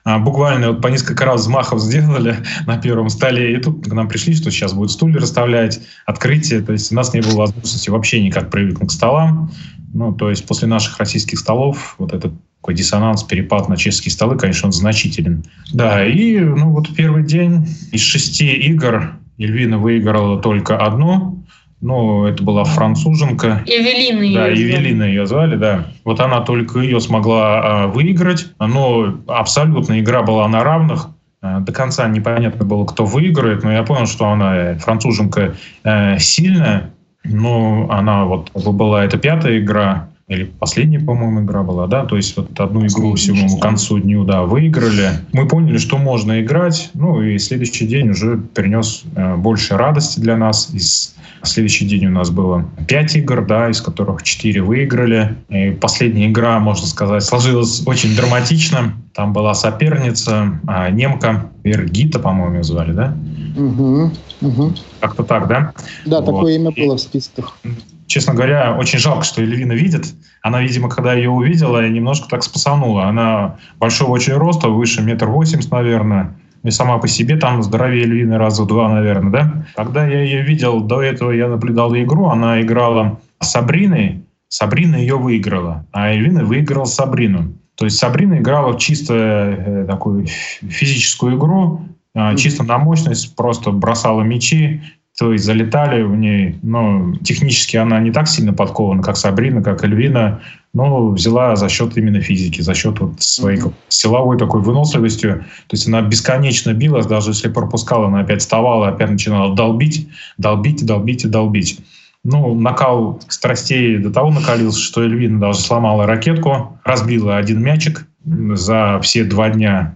А, 0.05 0.19
буквально 0.19 0.69
вот 0.69 0.81
по 0.81 0.87
несколько 0.87 1.25
раз 1.25 1.41
взмахов 1.41 1.81
сделали 1.81 2.37
на 2.67 2.77
первом 2.77 3.09
столе, 3.09 3.55
и 3.55 3.61
тут 3.61 3.83
к 3.83 3.91
нам 3.91 4.07
пришли, 4.07 4.35
что 4.35 4.51
сейчас 4.51 4.71
будет 4.73 4.91
стулья 4.91 5.19
расставлять, 5.19 5.81
открытие, 6.05 6.61
то 6.61 6.71
есть 6.71 6.91
у 6.91 6.95
нас 6.95 7.13
не 7.13 7.21
было 7.21 7.39
возможности 7.39 7.89
вообще 7.89 8.23
никак 8.23 8.51
привыкнуть 8.51 8.89
к 8.89 8.93
столам. 8.93 9.51
Ну, 9.93 10.13
то 10.13 10.29
есть 10.29 10.45
после 10.45 10.67
наших 10.67 10.97
российских 10.99 11.39
столов 11.39 11.95
вот 11.97 12.13
этот 12.13 12.33
такой 12.65 12.73
диссонанс, 12.73 13.21
перепад 13.21 13.69
на 13.69 13.77
чешские 13.77 14.11
столы, 14.11 14.39
конечно, 14.39 14.69
он 14.69 14.71
значителен. 14.73 15.43
Да, 15.71 16.03
и 16.03 16.39
ну 16.39 16.71
вот 16.71 16.95
первый 16.95 17.23
день 17.23 17.67
из 17.91 18.01
шести 18.01 18.53
игр 18.53 19.11
Ельвина 19.37 19.77
выиграла 19.77 20.41
только 20.41 20.75
одну, 20.75 21.45
ну, 21.79 22.25
это 22.25 22.41
была 22.41 22.63
француженка. 22.63 23.63
Эвелина 23.67 24.23
ее 24.23 24.39
Да, 24.39 24.51
Эвелина 24.51 25.03
ее 25.03 25.27
звали, 25.27 25.57
да. 25.57 25.85
Вот 26.03 26.19
она 26.19 26.41
только 26.41 26.79
ее 26.79 26.99
смогла 26.99 27.83
а, 27.83 27.87
выиграть, 27.87 28.47
но 28.59 29.19
абсолютно 29.27 29.99
игра 29.99 30.23
была 30.23 30.47
на 30.47 30.63
равных. 30.63 31.09
А, 31.43 31.59
до 31.59 31.71
конца 31.71 32.07
непонятно 32.07 32.65
было, 32.65 32.85
кто 32.85 33.05
выиграет, 33.05 33.63
но 33.63 33.71
я 33.71 33.83
понял, 33.83 34.07
что 34.07 34.27
она, 34.29 34.55
э, 34.55 34.79
француженка, 34.79 35.53
э, 35.83 36.17
сильная. 36.17 36.91
Ну, 37.23 37.91
она 37.91 38.25
вот 38.25 38.49
была, 38.55 39.05
это 39.05 39.19
пятая 39.19 39.59
игра, 39.59 40.09
или 40.27 40.45
последняя, 40.45 40.99
по-моему, 40.99 41.41
игра 41.41 41.61
была, 41.61 41.85
да, 41.85 42.03
то 42.03 42.15
есть 42.17 42.35
вот 42.35 42.59
одну 42.59 42.87
игру 42.87 43.13
всему 43.13 43.57
к 43.57 43.61
концу 43.61 43.99
дню, 43.99 44.23
да, 44.23 44.41
выиграли. 44.41 45.19
Мы 45.33 45.47
поняли, 45.47 45.77
что 45.77 45.99
можно 45.99 46.41
играть, 46.41 46.89
ну 46.95 47.21
и 47.21 47.37
следующий 47.37 47.85
день 47.85 48.09
уже 48.09 48.37
принес 48.37 49.03
э, 49.15 49.35
больше 49.35 49.77
радости 49.77 50.19
для 50.19 50.35
нас. 50.35 50.71
Из 50.73 51.15
следующий 51.43 51.85
день 51.87 52.07
у 52.07 52.09
нас 52.09 52.31
было 52.31 52.65
пять 52.87 53.15
игр, 53.15 53.45
да, 53.45 53.69
из 53.69 53.81
которых 53.81 54.23
четыре 54.23 54.63
выиграли. 54.63 55.35
И 55.49 55.69
последняя 55.71 56.27
игра, 56.27 56.59
можно 56.59 56.87
сказать, 56.87 57.23
сложилась 57.23 57.83
очень 57.85 58.15
драматично. 58.15 58.95
Там 59.13 59.31
была 59.31 59.53
соперница, 59.53 60.59
а, 60.65 60.89
немка, 60.89 61.51
Вергита, 61.63 62.17
по-моему, 62.17 62.63
звали, 62.63 62.93
да? 62.93 63.15
Угу, 63.55 64.11
угу. 64.41 64.73
Как-то 64.99 65.23
так, 65.23 65.47
да? 65.47 65.71
Да, 66.05 66.21
вот. 66.21 66.25
такое 66.25 66.55
имя 66.55 66.71
было 66.71 66.97
в 66.97 66.99
списках 66.99 67.59
честно 68.07 68.33
говоря, 68.33 68.75
очень 68.77 68.99
жалко, 68.99 69.23
что 69.23 69.41
Эльвина 69.41 69.73
видит. 69.73 70.13
Она, 70.41 70.61
видимо, 70.61 70.89
когда 70.89 71.13
ее 71.13 71.29
увидела, 71.29 71.87
немножко 71.87 72.29
так 72.29 72.43
спасанула. 72.43 73.05
Она 73.05 73.57
большого 73.79 74.11
очень 74.11 74.33
роста, 74.33 74.69
выше 74.69 75.01
метр 75.01 75.27
восемьдесят, 75.27 75.71
наверное. 75.71 76.35
И 76.63 76.71
сама 76.71 76.97
по 76.97 77.07
себе 77.07 77.37
там 77.37 77.61
здоровее 77.61 78.03
Эльвины 78.03 78.37
раза 78.37 78.63
в 78.63 78.67
два, 78.67 78.89
наверное, 78.89 79.31
да? 79.31 79.65
Когда 79.75 80.07
я 80.07 80.21
ее 80.23 80.41
видел, 80.41 80.81
до 80.81 81.01
этого 81.01 81.31
я 81.31 81.47
наблюдал 81.47 81.95
игру, 81.95 82.25
она 82.27 82.61
играла 82.61 83.19
с 83.39 83.51
Сабриной, 83.51 84.23
Сабрина 84.47 84.95
ее 84.95 85.17
выиграла, 85.17 85.85
а 85.91 86.11
Эльвина 86.11 86.43
выиграла 86.43 86.85
Сабрину. 86.85 87.53
То 87.75 87.85
есть 87.85 87.97
Сабрина 87.97 88.39
играла 88.39 88.71
в 88.73 88.77
чисто 88.79 89.13
э, 89.13 89.85
такую 89.87 90.25
физическую 90.25 91.37
игру, 91.37 91.81
э, 92.15 92.35
чисто 92.37 92.63
на 92.63 92.77
мощность, 92.77 93.35
просто 93.35 93.71
бросала 93.71 94.21
мячи, 94.21 94.81
то 95.17 95.31
есть 95.31 95.45
залетали 95.45 96.03
в 96.03 96.15
ней. 96.15 96.55
Но 96.61 97.13
технически 97.23 97.77
она 97.77 97.99
не 97.99 98.11
так 98.11 98.27
сильно 98.27 98.53
подкована, 98.53 99.01
как 99.01 99.15
Сабрина, 99.17 99.61
как 99.61 99.83
Эльвина, 99.83 100.41
но 100.73 101.09
взяла 101.09 101.55
за 101.55 101.69
счет 101.69 101.97
именно 101.97 102.19
физики, 102.19 102.59
за 102.59 102.73
счет 102.73 102.99
вот 102.99 103.21
своей 103.21 103.59
mm-hmm. 103.59 103.73
силовой 103.87 104.37
такой 104.37 104.61
выносливостью. 104.61 105.45
То 105.67 105.75
есть 105.75 105.87
она 105.87 106.01
бесконечно 106.01 106.73
билась, 106.73 107.05
даже 107.05 107.31
если 107.31 107.47
пропускала, 107.47 108.07
она 108.07 108.21
опять 108.21 108.41
вставала, 108.41 108.89
опять 108.89 109.09
начинала 109.09 109.55
долбить, 109.55 110.09
долбить, 110.37 110.85
долбить 110.85 111.23
и 111.23 111.29
долбить. 111.29 111.79
Ну, 112.25 112.55
накал 112.55 113.21
страстей 113.29 113.99
до 113.99 114.11
того 114.11 114.31
накалился, 114.31 114.79
что 114.79 115.03
Эльвина 115.03 115.39
даже 115.39 115.59
сломала 115.59 116.05
ракетку, 116.05 116.77
разбила 116.83 117.37
один 117.37 117.61
мячик 117.61 118.05
за 118.25 118.99
все 119.01 119.23
два 119.23 119.49
дня 119.49 119.95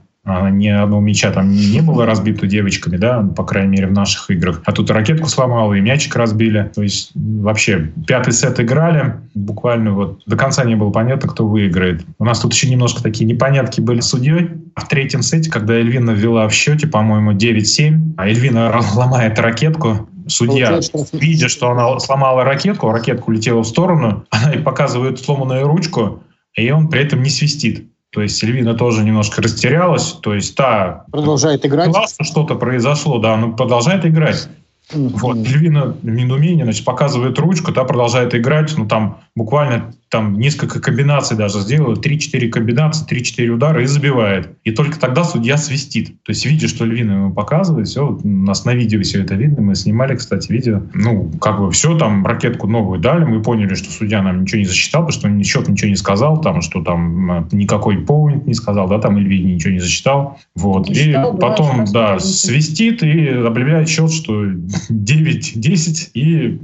ни 0.52 0.68
одного 0.68 1.02
мяча 1.02 1.32
там 1.32 1.52
не, 1.52 1.72
не 1.72 1.82
было 1.82 2.06
разбито 2.06 2.48
девочками, 2.48 2.98
да, 2.98 3.22
по 3.22 3.44
крайней 3.44 3.72
мере, 3.72 3.88
в 3.88 3.92
наших 3.92 4.30
играх. 4.30 4.62
А 4.66 4.72
тут 4.72 4.92
ракетку 4.92 5.28
сломала, 5.28 5.74
и 5.74 5.82
мячик 5.82 6.16
разбили. 6.16 6.72
То 6.74 6.84
есть 6.84 7.12
вообще 7.16 7.92
пятый 8.08 8.34
сет 8.34 8.60
играли, 8.60 9.16
буквально 9.34 9.92
вот 9.92 10.22
до 10.26 10.38
конца 10.38 10.64
не 10.64 10.76
было 10.76 10.92
понятно, 10.92 11.30
кто 11.30 11.48
выиграет. 11.48 12.06
У 12.18 12.26
нас 12.26 12.40
тут 12.40 12.54
еще 12.54 12.70
немножко 12.70 13.02
такие 13.02 13.26
непонятки 13.26 13.82
были 13.82 14.00
с 14.02 14.10
судьей. 14.10 14.50
В 14.76 14.88
третьем 14.88 15.22
сете, 15.22 15.50
когда 15.50 15.74
Эльвина 15.74 16.12
ввела 16.12 16.48
в 16.48 16.54
счете, 16.54 16.88
по-моему, 16.88 17.34
9-7, 17.34 18.14
а 18.18 18.28
Эльвина 18.28 18.82
ломает 18.96 19.40
ракетку, 19.40 20.10
Судья, 20.30 20.80
видя, 21.14 21.50
что 21.50 21.72
она 21.72 22.00
сломала 22.00 22.44
ракетку, 22.44 22.92
ракетку 22.92 23.32
улетела 23.32 23.62
в 23.62 23.68
сторону, 23.68 24.26
она 24.30 24.54
и 24.54 24.60
показывает 24.60 25.20
сломанную 25.20 25.66
ручку, 25.66 26.24
и 26.56 26.70
он 26.72 26.88
при 26.90 27.02
этом 27.02 27.24
не 27.24 27.30
свистит. 27.30 27.88
То 28.12 28.22
есть 28.22 28.38
Сильвина 28.38 28.74
тоже 28.74 29.04
немножко 29.04 29.42
растерялась. 29.42 30.14
То 30.14 30.34
есть 30.34 30.56
та... 30.56 31.06
Продолжает 31.12 31.66
играть. 31.66 31.92
Классно 31.92 32.26
что-то 32.26 32.56
произошло, 32.56 33.20
да, 33.20 33.38
но 33.38 33.54
продолжает 33.54 34.06
играть. 34.06 34.50
Mm-hmm. 34.92 35.10
Вот, 35.20 35.38
Львина 35.38 35.96
в 36.02 36.06
недоумении, 36.06 36.64
значит, 36.64 36.84
показывает 36.84 37.38
ручку, 37.38 37.72
та 37.72 37.84
продолжает 37.84 38.34
играть, 38.34 38.74
ну 38.76 38.88
там 38.88 39.20
буквально 39.40 39.94
там 40.10 40.40
несколько 40.40 40.82
комбинаций 40.82 41.38
даже 41.38 41.60
сделал, 41.60 41.94
3-4 41.94 42.50
комбинации, 42.50 43.06
3-4 43.08 43.48
удара 43.48 43.82
и 43.82 43.86
забивает. 43.86 44.58
И 44.64 44.72
только 44.72 45.00
тогда 45.00 45.24
судья 45.24 45.56
свистит. 45.56 46.22
То 46.24 46.32
есть 46.32 46.46
видя, 46.46 46.68
что 46.68 46.84
Львин 46.84 47.12
ему 47.12 47.34
показывает, 47.34 47.88
все, 47.88 48.06
вот 48.06 48.26
у 48.26 48.28
нас 48.28 48.66
на 48.66 48.74
видео 48.74 49.02
все 49.02 49.22
это 49.22 49.36
видно, 49.36 49.62
мы 49.62 49.76
снимали, 49.76 50.16
кстати, 50.16 50.52
видео. 50.52 50.82
Ну, 50.94 51.32
как 51.40 51.60
бы 51.60 51.72
все, 51.72 51.98
там 51.98 52.26
ракетку 52.26 52.68
новую 52.68 53.00
дали, 53.00 53.24
мы 53.24 53.42
поняли, 53.42 53.76
что 53.76 53.92
судья 53.92 54.22
нам 54.22 54.42
ничего 54.42 54.60
не 54.60 54.66
засчитал, 54.66 55.06
потому 55.06 55.20
что 55.20 55.28
он 55.28 55.44
счет 55.44 55.68
ничего 55.70 55.90
не 55.90 55.96
сказал, 55.96 56.42
там, 56.42 56.62
что 56.62 56.84
там 56.84 57.32
э, 57.32 57.48
никакой 57.52 58.00
поинт 58.00 58.46
не 58.46 58.54
сказал, 58.54 58.90
да, 58.90 59.00
там 59.00 59.18
Эльвин 59.18 59.56
ничего 59.56 59.74
не 59.74 59.80
засчитал. 59.80 60.40
Вот. 60.56 60.90
И 60.90 61.16
потом, 61.40 61.86
да, 61.94 62.20
свистит 62.20 63.04
и 63.04 63.28
объявляет 63.28 63.88
счет, 63.88 64.12
что 64.12 64.46
9-10, 64.46 66.10
и 66.14 66.60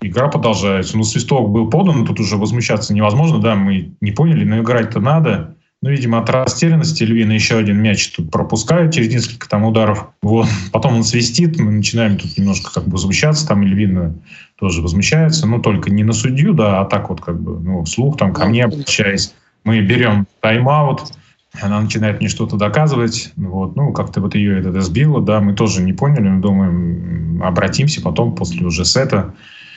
игра 0.00 0.28
продолжается. 0.28 0.96
Ну, 0.96 1.04
свисток 1.04 1.50
был 1.50 1.68
подан, 1.68 2.06
тут 2.06 2.15
уже 2.20 2.36
возмущаться 2.36 2.94
невозможно, 2.94 3.40
да, 3.40 3.54
мы 3.54 3.92
не 4.00 4.12
поняли, 4.12 4.44
но 4.44 4.60
играть-то 4.60 5.00
надо. 5.00 5.56
Ну, 5.82 5.90
видимо, 5.90 6.18
от 6.18 6.30
растерянности 6.30 7.04
Львина 7.04 7.32
еще 7.32 7.58
один 7.58 7.80
мяч 7.80 8.08
тут 8.08 8.30
пропускает 8.30 8.94
через 8.94 9.12
несколько 9.12 9.48
там 9.48 9.64
ударов. 9.64 10.08
Вот. 10.22 10.48
Потом 10.72 10.96
он 10.96 11.04
свистит, 11.04 11.58
мы 11.58 11.70
начинаем 11.70 12.16
тут 12.16 12.36
немножко 12.38 12.72
как 12.72 12.84
бы 12.84 12.92
возмущаться, 12.92 13.46
там 13.46 13.62
Львина 13.62 14.14
тоже 14.58 14.80
возмущается, 14.80 15.46
но 15.46 15.60
только 15.60 15.90
не 15.90 16.02
на 16.02 16.12
судью, 16.12 16.54
да, 16.54 16.80
а 16.80 16.86
так 16.86 17.10
вот 17.10 17.20
как 17.20 17.40
бы, 17.40 17.60
ну, 17.60 17.84
вслух 17.84 18.16
там 18.16 18.32
ко 18.32 18.46
мне 18.46 18.64
обращаясь. 18.64 19.34
Мы 19.64 19.80
берем 19.82 20.26
тайм-аут, 20.40 21.12
она 21.60 21.80
начинает 21.80 22.20
мне 22.20 22.28
что-то 22.28 22.56
доказывать, 22.56 23.32
вот, 23.36 23.76
ну, 23.76 23.92
как-то 23.92 24.20
вот 24.20 24.34
ее 24.34 24.58
это 24.58 24.80
сбило, 24.80 25.20
да, 25.20 25.40
мы 25.40 25.54
тоже 25.54 25.82
не 25.82 25.92
поняли, 25.92 26.28
мы 26.28 26.40
думаем, 26.40 27.42
обратимся 27.42 28.00
потом 28.00 28.34
после 28.34 28.66
уже 28.66 28.84
сета, 28.84 29.34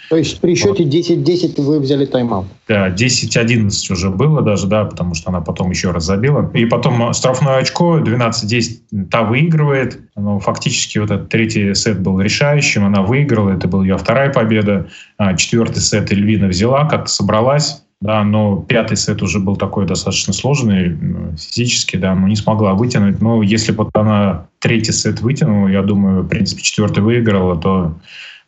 то 0.09 0.15
есть 0.15 0.41
при 0.41 0.55
счете 0.55 0.83
10-10 0.85 1.61
вы 1.61 1.79
взяли 1.79 2.05
тайм-аут? 2.05 2.47
Да, 2.67 2.89
10-11 2.89 3.69
уже 3.91 4.09
было 4.09 4.41
даже, 4.41 4.65
да, 4.65 4.85
потому 4.85 5.13
что 5.13 5.29
она 5.29 5.41
потом 5.41 5.69
еще 5.69 5.91
раз 5.91 6.05
забила. 6.05 6.49
И 6.55 6.65
потом 6.65 7.13
штрафное 7.13 7.57
очко 7.57 7.99
12-10 7.99 9.07
та 9.11 9.21
выигрывает. 9.23 9.99
Но 10.15 10.39
фактически 10.39 10.97
вот 10.97 11.11
этот 11.11 11.29
третий 11.29 11.75
сет 11.75 12.01
был 12.01 12.19
решающим, 12.19 12.85
она 12.85 13.03
выиграла, 13.03 13.51
это 13.51 13.67
была 13.67 13.83
ее 13.83 13.97
вторая 13.97 14.33
победа. 14.33 14.87
А 15.17 15.35
четвертый 15.35 15.81
сет 15.81 16.11
Эльвина 16.11 16.47
взяла, 16.47 16.85
как-то 16.85 17.11
собралась. 17.11 17.83
Да, 18.01 18.23
но 18.23 18.55
пятый 18.67 18.95
сет 18.97 19.21
уже 19.21 19.39
был 19.39 19.57
такой 19.57 19.85
достаточно 19.85 20.33
сложный 20.33 20.97
физически, 21.37 21.97
да, 21.97 22.15
но 22.15 22.27
не 22.27 22.35
смогла 22.35 22.73
вытянуть. 22.73 23.21
Но 23.21 23.43
если 23.43 23.73
бы 23.73 23.87
она 23.93 24.47
третий 24.59 24.93
сет 24.93 25.21
вытянула, 25.21 25.67
я 25.67 25.83
думаю, 25.83 26.23
в 26.23 26.27
принципе, 26.29 26.63
четвертый 26.63 27.03
выиграла, 27.03 27.57
то 27.57 27.95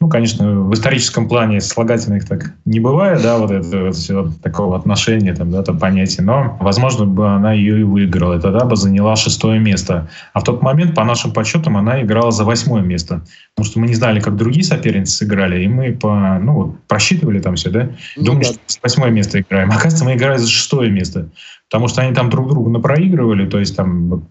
ну, 0.01 0.09
конечно, 0.09 0.61
в 0.61 0.73
историческом 0.73 1.29
плане 1.29 1.61
слагательных 1.61 2.27
так 2.27 2.55
не 2.65 2.79
бывает, 2.79 3.21
да, 3.21 3.37
вот 3.37 3.51
это, 3.51 3.85
вот 3.85 3.95
все 3.95 4.31
такого 4.41 4.75
отношения, 4.75 5.35
там, 5.35 5.51
да, 5.51 5.61
там 5.61 5.77
понятия, 5.77 6.23
но, 6.23 6.57
возможно, 6.59 7.05
бы 7.05 7.29
она 7.29 7.53
ее 7.53 7.81
и 7.81 7.83
выиграла, 7.83 8.39
и 8.39 8.41
тогда 8.41 8.65
бы 8.65 8.75
заняла 8.75 9.15
шестое 9.15 9.59
место. 9.59 10.09
А 10.33 10.39
в 10.39 10.43
тот 10.43 10.63
момент, 10.63 10.95
по 10.95 11.03
нашим 11.03 11.31
подсчетам, 11.31 11.77
она 11.77 12.01
играла 12.01 12.31
за 12.31 12.45
восьмое 12.45 12.81
место, 12.81 13.21
потому 13.53 13.69
что 13.69 13.79
мы 13.79 13.87
не 13.87 13.93
знали, 13.93 14.19
как 14.19 14.35
другие 14.35 14.63
соперницы 14.63 15.17
сыграли, 15.17 15.63
и 15.63 15.67
мы 15.67 15.93
по, 15.93 16.39
ну, 16.41 16.53
вот, 16.53 16.79
просчитывали 16.87 17.39
там 17.39 17.53
все, 17.53 17.69
да, 17.69 17.91
ну, 18.17 18.23
думали, 18.23 18.45
что 18.45 18.55
за 18.65 18.79
восьмое 18.81 19.11
место 19.11 19.39
играем. 19.39 19.69
Оказывается, 19.69 20.03
мы 20.03 20.15
играли 20.15 20.39
за 20.39 20.47
шестое 20.47 20.89
место, 20.89 21.29
потому 21.69 21.87
что 21.87 22.01
они 22.01 22.15
там 22.15 22.31
друг 22.31 22.49
другу 22.49 22.71
напроигрывали, 22.71 23.47
то 23.47 23.59
есть 23.59 23.75
там 23.75 24.09
вот, 24.09 24.23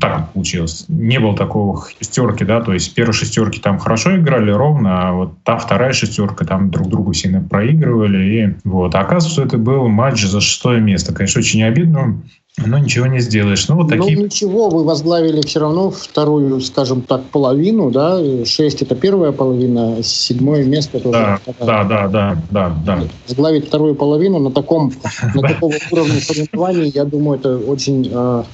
так 0.00 0.32
получилось. 0.32 0.84
Не 0.88 1.18
было 1.18 1.36
такого 1.36 1.82
шестерки, 1.98 2.44
да, 2.44 2.60
то 2.60 2.72
есть 2.72 2.94
первые 2.94 3.14
шестерки 3.14 3.58
там 3.58 3.78
хорошо 3.78 4.16
играли 4.16 4.50
ровно, 4.50 5.08
а 5.08 5.12
вот 5.12 5.42
та 5.44 5.56
вторая 5.56 5.92
шестерка 5.92 6.44
там 6.44 6.70
друг 6.70 6.88
другу 6.88 7.12
сильно 7.14 7.40
проигрывали. 7.42 8.24
И 8.24 8.68
вот. 8.68 8.94
А 8.94 9.00
оказывается, 9.00 9.42
это 9.42 9.56
был 9.56 9.88
матч 9.88 10.22
за 10.24 10.40
шестое 10.40 10.80
место. 10.80 11.14
Конечно, 11.14 11.38
очень 11.38 11.62
обидно, 11.62 12.22
но 12.58 12.78
ничего 12.78 13.06
не 13.06 13.20
сделаешь. 13.20 13.66
Ну, 13.68 13.76
вот 13.76 13.90
ну, 13.90 13.96
такие... 13.96 14.18
Ну, 14.18 14.24
ничего, 14.24 14.68
вы 14.68 14.84
возглавили 14.84 15.40
все 15.40 15.60
равно 15.60 15.90
вторую, 15.90 16.60
скажем 16.60 17.00
так, 17.00 17.24
половину, 17.24 17.90
да? 17.90 18.20
Шесть– 18.44 18.82
это 18.82 18.94
первая 18.94 19.32
половина, 19.32 20.02
седьмое 20.02 20.64
место 20.64 21.00
тоже. 21.00 21.38
Да, 21.58 21.84
да, 21.84 21.84
да, 21.84 22.08
да, 22.08 22.42
да, 22.50 22.76
да. 22.84 23.02
Возглавить 23.26 23.68
вторую 23.68 23.94
половину 23.94 24.38
на 24.38 24.50
таком, 24.50 24.92
на 25.34 25.42
таком 25.48 25.72
уровне 25.90 26.20
соревнований, 26.20 26.90
я 26.94 27.04
думаю, 27.04 27.38
это 27.38 27.56
очень 27.56 28.10
а, 28.12 28.44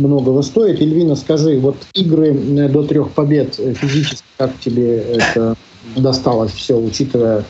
многого 0.00 0.42
стоит. 0.42 0.80
Ильвина, 0.80 1.14
скажи, 1.16 1.58
вот 1.58 1.76
игры 1.94 2.34
э, 2.34 2.68
до 2.68 2.82
трех 2.82 3.10
побед 3.12 3.58
э, 3.58 3.74
физически, 3.74 4.24
как 4.36 4.58
тебе 4.58 4.98
это 4.98 5.56
досталось 5.96 6.52
все, 6.52 6.74
учитывая 6.76 7.44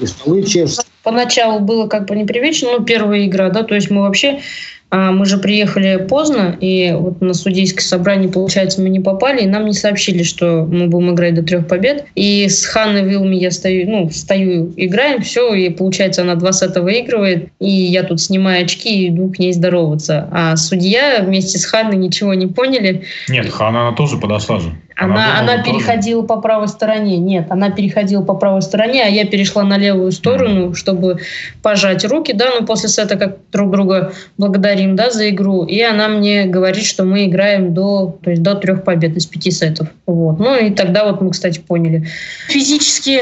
и 0.00 0.06
столы 0.06 0.42
чешские? 0.42 0.86
Поначалу 1.02 1.60
было 1.60 1.86
как 1.86 2.06
бы 2.06 2.16
непривычно, 2.16 2.78
но 2.78 2.84
первая 2.84 3.26
игра, 3.26 3.50
да, 3.50 3.62
то 3.62 3.74
есть 3.74 3.90
мы 3.90 4.02
вообще 4.02 4.40
а 4.90 5.10
мы 5.10 5.26
же 5.26 5.38
приехали 5.38 5.96
поздно, 6.08 6.56
и 6.60 6.94
вот 6.96 7.20
на 7.20 7.34
судейское 7.34 7.82
собрание, 7.82 8.28
получается, 8.28 8.80
мы 8.80 8.88
не 8.88 9.00
попали, 9.00 9.42
и 9.42 9.46
нам 9.46 9.66
не 9.66 9.72
сообщили, 9.72 10.22
что 10.22 10.64
мы 10.70 10.86
будем 10.86 11.12
играть 11.12 11.34
до 11.34 11.42
трех 11.42 11.66
побед. 11.66 12.04
И 12.14 12.48
с 12.48 12.64
Ханной 12.64 13.02
Вилми 13.02 13.34
я 13.36 13.50
стою, 13.50 13.90
ну, 13.90 14.10
стою, 14.10 14.72
играем, 14.76 15.22
все, 15.22 15.54
и 15.54 15.70
получается, 15.70 16.22
она 16.22 16.36
два 16.36 16.52
сета 16.52 16.82
выигрывает, 16.82 17.48
и 17.58 17.68
я 17.68 18.04
тут 18.04 18.20
снимаю 18.20 18.64
очки 18.64 19.06
и 19.06 19.08
иду 19.08 19.30
к 19.30 19.38
ней 19.40 19.52
здороваться. 19.52 20.28
А 20.30 20.56
судья 20.56 21.18
вместе 21.20 21.58
с 21.58 21.64
Ханной 21.64 21.96
ничего 21.96 22.34
не 22.34 22.46
поняли. 22.46 23.02
Нет, 23.28 23.50
Ханна 23.50 23.88
она 23.88 23.96
тоже 23.96 24.18
подошла 24.18 24.60
же. 24.60 24.72
Она, 24.96 25.38
она, 25.38 25.54
она 25.54 25.62
переходила 25.62 26.22
по 26.22 26.40
правой 26.40 26.68
стороне. 26.68 27.18
Нет, 27.18 27.48
она 27.50 27.70
переходила 27.70 28.22
по 28.22 28.32
правой 28.32 28.62
стороне, 28.62 29.04
а 29.04 29.08
я 29.08 29.26
перешла 29.26 29.62
на 29.62 29.76
левую 29.76 30.10
сторону, 30.10 30.68
mm-hmm. 30.68 30.74
чтобы 30.74 31.18
пожать 31.60 32.02
руки, 32.06 32.32
да, 32.32 32.46
ну 32.58 32.66
после 32.66 32.88
сета 32.88 33.16
как 33.16 33.36
друг 33.52 33.70
друга 33.70 34.12
благодарим, 34.38 34.96
да, 34.96 35.10
за 35.10 35.28
игру. 35.28 35.64
И 35.64 35.82
она 35.82 36.08
мне 36.08 36.46
говорит, 36.46 36.86
что 36.86 37.04
мы 37.04 37.26
играем 37.26 37.74
до, 37.74 38.16
то 38.22 38.30
есть 38.30 38.42
до 38.42 38.54
трех 38.54 38.84
побед 38.84 39.14
из 39.18 39.26
пяти 39.26 39.50
сетов. 39.50 39.88
Вот. 40.06 40.38
Ну 40.38 40.56
и 40.56 40.70
тогда 40.70 41.04
вот 41.04 41.20
мы, 41.20 41.30
кстати, 41.30 41.58
поняли. 41.58 42.06
Физически 42.48 43.20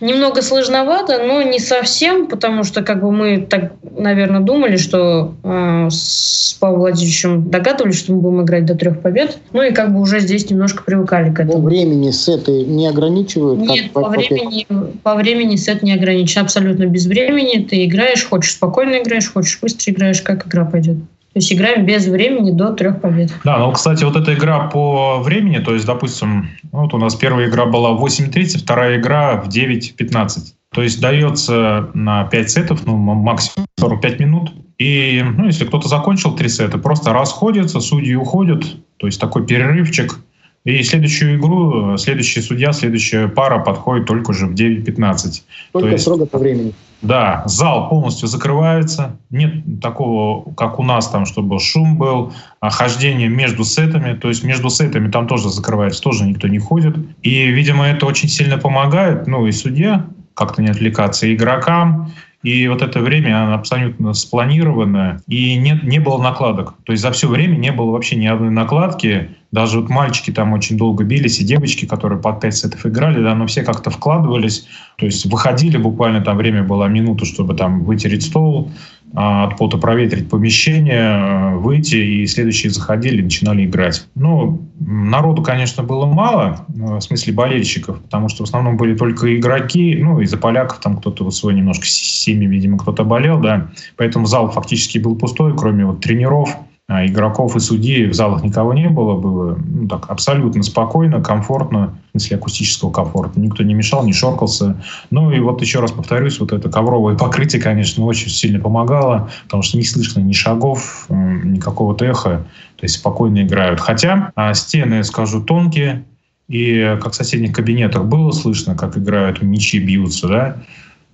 немного 0.00 0.40
сложновато, 0.40 1.22
но 1.22 1.42
не 1.42 1.58
совсем, 1.58 2.28
потому 2.28 2.64
что 2.64 2.82
как 2.82 3.02
бы 3.02 3.12
мы 3.12 3.42
так, 3.42 3.72
наверное, 3.82 4.40
думали, 4.40 4.78
что 4.78 5.34
э, 5.44 5.88
с 5.90 6.56
Павлом 6.58 6.80
Владимировичем 6.80 7.50
догадывались, 7.50 7.98
что 7.98 8.14
мы 8.14 8.20
будем 8.20 8.42
играть 8.42 8.64
до 8.64 8.74
трех 8.74 9.02
побед. 9.02 9.36
Ну 9.52 9.60
и 9.60 9.72
как 9.72 9.92
бы 9.92 10.00
уже 10.00 10.20
здесь 10.20 10.48
немножко 10.48 10.82
привыкли 10.82 11.09
привыкали 11.10 11.34
к 11.34 11.40
этому. 11.40 11.62
По 11.62 11.68
времени 11.68 12.10
сеты 12.10 12.64
не 12.64 12.86
ограничивают? 12.86 13.60
Нет, 13.60 13.92
по, 13.92 14.02
по, 14.02 14.08
времени, 14.08 14.66
по 15.02 15.14
времени 15.14 15.56
сет 15.56 15.82
не 15.82 15.92
ограничен. 15.92 16.42
Абсолютно 16.42 16.86
без 16.86 17.06
времени. 17.06 17.62
Ты 17.64 17.84
играешь, 17.84 18.24
хочешь 18.24 18.52
спокойно 18.52 19.02
играешь, 19.02 19.30
хочешь 19.32 19.58
быстро 19.60 19.92
играешь, 19.92 20.22
как 20.22 20.46
игра 20.46 20.64
пойдет. 20.64 20.98
То 21.32 21.36
есть 21.36 21.52
играем 21.52 21.86
без 21.86 22.06
времени 22.06 22.50
до 22.50 22.72
трех 22.72 23.00
побед. 23.00 23.30
Да, 23.44 23.58
ну, 23.58 23.70
кстати, 23.70 24.02
вот 24.02 24.16
эта 24.16 24.34
игра 24.34 24.66
по 24.66 25.20
времени, 25.20 25.58
то 25.58 25.74
есть, 25.74 25.86
допустим, 25.86 26.50
вот 26.72 26.92
у 26.92 26.98
нас 26.98 27.14
первая 27.14 27.48
игра 27.48 27.66
была 27.66 27.92
в 27.92 28.04
8.30, 28.04 28.58
вторая 28.58 28.98
игра 28.98 29.40
в 29.40 29.48
9.15. 29.48 30.28
То 30.74 30.82
есть 30.82 31.00
дается 31.00 31.88
на 31.94 32.24
5 32.24 32.50
сетов, 32.50 32.84
ну, 32.84 32.96
максимум 32.96 33.66
45 33.78 34.20
минут. 34.20 34.50
И 34.78 35.22
ну, 35.36 35.46
если 35.46 35.64
кто-то 35.64 35.88
закончил 35.88 36.34
3 36.34 36.48
сета, 36.48 36.78
просто 36.78 37.12
расходятся, 37.12 37.80
судьи 37.80 38.16
уходят. 38.16 38.64
То 38.96 39.06
есть 39.06 39.20
такой 39.20 39.46
перерывчик– 39.46 40.18
и 40.64 40.82
следующую 40.82 41.38
игру, 41.38 41.96
следующий 41.96 42.42
судья, 42.42 42.72
следующая 42.72 43.28
пара 43.28 43.60
подходит 43.60 44.06
только 44.06 44.30
уже 44.30 44.46
в 44.46 44.54
9.15. 44.54 45.42
Только 45.72 45.88
То 45.88 45.92
есть, 45.92 46.02
строго 46.02 46.26
по 46.26 46.38
времени. 46.38 46.74
Да, 47.00 47.42
зал 47.46 47.88
полностью 47.88 48.28
закрывается. 48.28 49.16
Нет 49.30 49.80
такого, 49.80 50.52
как 50.52 50.78
у 50.78 50.82
нас, 50.82 51.08
там, 51.08 51.24
чтобы 51.24 51.58
шум 51.58 51.96
был, 51.96 52.34
хождение 52.60 53.28
между 53.28 53.64
сетами. 53.64 54.14
То 54.18 54.28
есть 54.28 54.44
между 54.44 54.68
сетами 54.68 55.10
там 55.10 55.26
тоже 55.26 55.48
закрывается, 55.48 56.02
тоже 56.02 56.24
никто 56.24 56.46
не 56.46 56.58
ходит. 56.58 56.94
И, 57.22 57.46
видимо, 57.46 57.86
это 57.86 58.04
очень 58.04 58.28
сильно 58.28 58.58
помогает, 58.58 59.26
ну 59.26 59.46
и 59.46 59.52
судья, 59.52 60.06
как-то 60.34 60.60
не 60.60 60.68
отвлекаться, 60.68 61.26
и 61.26 61.34
игрокам. 61.34 62.12
И 62.42 62.68
вот 62.68 62.80
это 62.80 63.00
время 63.00 63.42
оно 63.42 63.54
абсолютно 63.54 64.14
спланированное, 64.14 65.20
и 65.28 65.56
нет, 65.56 65.82
не 65.82 65.98
было 65.98 66.22
накладок. 66.22 66.74
То 66.84 66.92
есть 66.92 67.02
за 67.02 67.12
все 67.12 67.28
время 67.28 67.56
не 67.56 67.70
было 67.70 67.90
вообще 67.90 68.16
ни 68.16 68.26
одной 68.26 68.50
накладки. 68.50 69.30
Даже 69.52 69.80
вот 69.80 69.90
мальчики 69.90 70.30
там 70.30 70.54
очень 70.54 70.78
долго 70.78 71.04
бились, 71.04 71.38
и 71.40 71.44
девочки, 71.44 71.84
которые 71.84 72.18
по 72.18 72.32
5 72.32 72.56
сетов 72.56 72.86
играли, 72.86 73.22
да, 73.22 73.34
но 73.34 73.46
все 73.46 73.62
как-то 73.62 73.90
вкладывались. 73.90 74.66
То 74.96 75.04
есть 75.04 75.26
выходили 75.26 75.76
буквально, 75.76 76.22
там 76.22 76.38
время 76.38 76.62
было 76.62 76.86
минуту, 76.86 77.26
чтобы 77.26 77.54
там 77.54 77.84
вытереть 77.84 78.22
стол, 78.22 78.70
а, 79.14 79.44
от 79.44 79.56
пота 79.56 79.76
проветрить 79.76 80.28
помещение, 80.28 81.56
выйти, 81.56 81.96
и 81.96 82.26
следующие 82.26 82.70
заходили, 82.70 83.22
начинали 83.22 83.66
играть. 83.66 84.06
Ну, 84.14 84.68
народу, 84.78 85.42
конечно, 85.42 85.82
было 85.82 86.06
мало, 86.06 86.64
э, 86.68 86.96
в 86.96 87.00
смысле 87.00 87.32
болельщиков, 87.32 88.00
потому 88.02 88.28
что 88.28 88.44
в 88.44 88.48
основном 88.48 88.76
были 88.76 88.94
только 88.94 89.36
игроки, 89.36 89.96
ну, 90.00 90.20
из-за 90.20 90.36
поляков 90.36 90.78
там 90.78 90.96
кто-то 90.98 91.24
вот 91.24 91.34
свой 91.34 91.54
немножко 91.54 91.86
семьи, 91.86 92.46
видимо, 92.46 92.78
кто-то 92.78 93.02
болел, 93.02 93.40
да, 93.40 93.70
поэтому 93.96 94.26
зал 94.26 94.50
фактически 94.50 94.98
был 94.98 95.16
пустой, 95.16 95.56
кроме 95.56 95.86
вот 95.86 96.00
тренеров, 96.00 96.56
игроков 96.90 97.54
и 97.54 97.60
судей 97.60 98.06
в 98.06 98.14
залах 98.14 98.42
никого 98.42 98.74
не 98.74 98.88
было, 98.88 99.14
было 99.14 99.56
ну, 99.64 99.86
так, 99.86 100.10
абсолютно 100.10 100.62
спокойно, 100.62 101.22
комфортно, 101.22 101.96
смысле 102.10 102.36
акустического 102.36 102.90
комфорта. 102.90 103.38
Никто 103.38 103.62
не 103.62 103.74
мешал, 103.74 104.04
не 104.04 104.12
шоркался. 104.12 104.82
Ну 105.10 105.30
и 105.30 105.38
вот 105.38 105.60
еще 105.60 105.80
раз 105.80 105.92
повторюсь, 105.92 106.40
вот 106.40 106.52
это 106.52 106.68
ковровое 106.68 107.16
покрытие, 107.16 107.62
конечно, 107.62 108.04
очень 108.04 108.28
сильно 108.28 108.58
помогало, 108.58 109.30
потому 109.44 109.62
что 109.62 109.76
не 109.76 109.84
слышно 109.84 110.20
ни 110.20 110.32
шагов, 110.32 111.06
никакого 111.08 111.96
эха, 112.00 112.44
то 112.76 112.84
есть 112.84 112.96
спокойно 112.96 113.42
играют. 113.42 113.78
Хотя 113.78 114.32
а, 114.34 114.52
стены, 114.54 115.04
скажу, 115.04 115.42
тонкие, 115.42 116.04
и 116.48 116.98
как 117.00 117.12
в 117.12 117.14
соседних 117.14 117.52
кабинетах 117.52 118.04
было 118.04 118.32
слышно, 118.32 118.74
как 118.74 118.98
играют 118.98 119.40
мячи, 119.40 119.78
бьются, 119.78 120.26
да, 120.26 120.56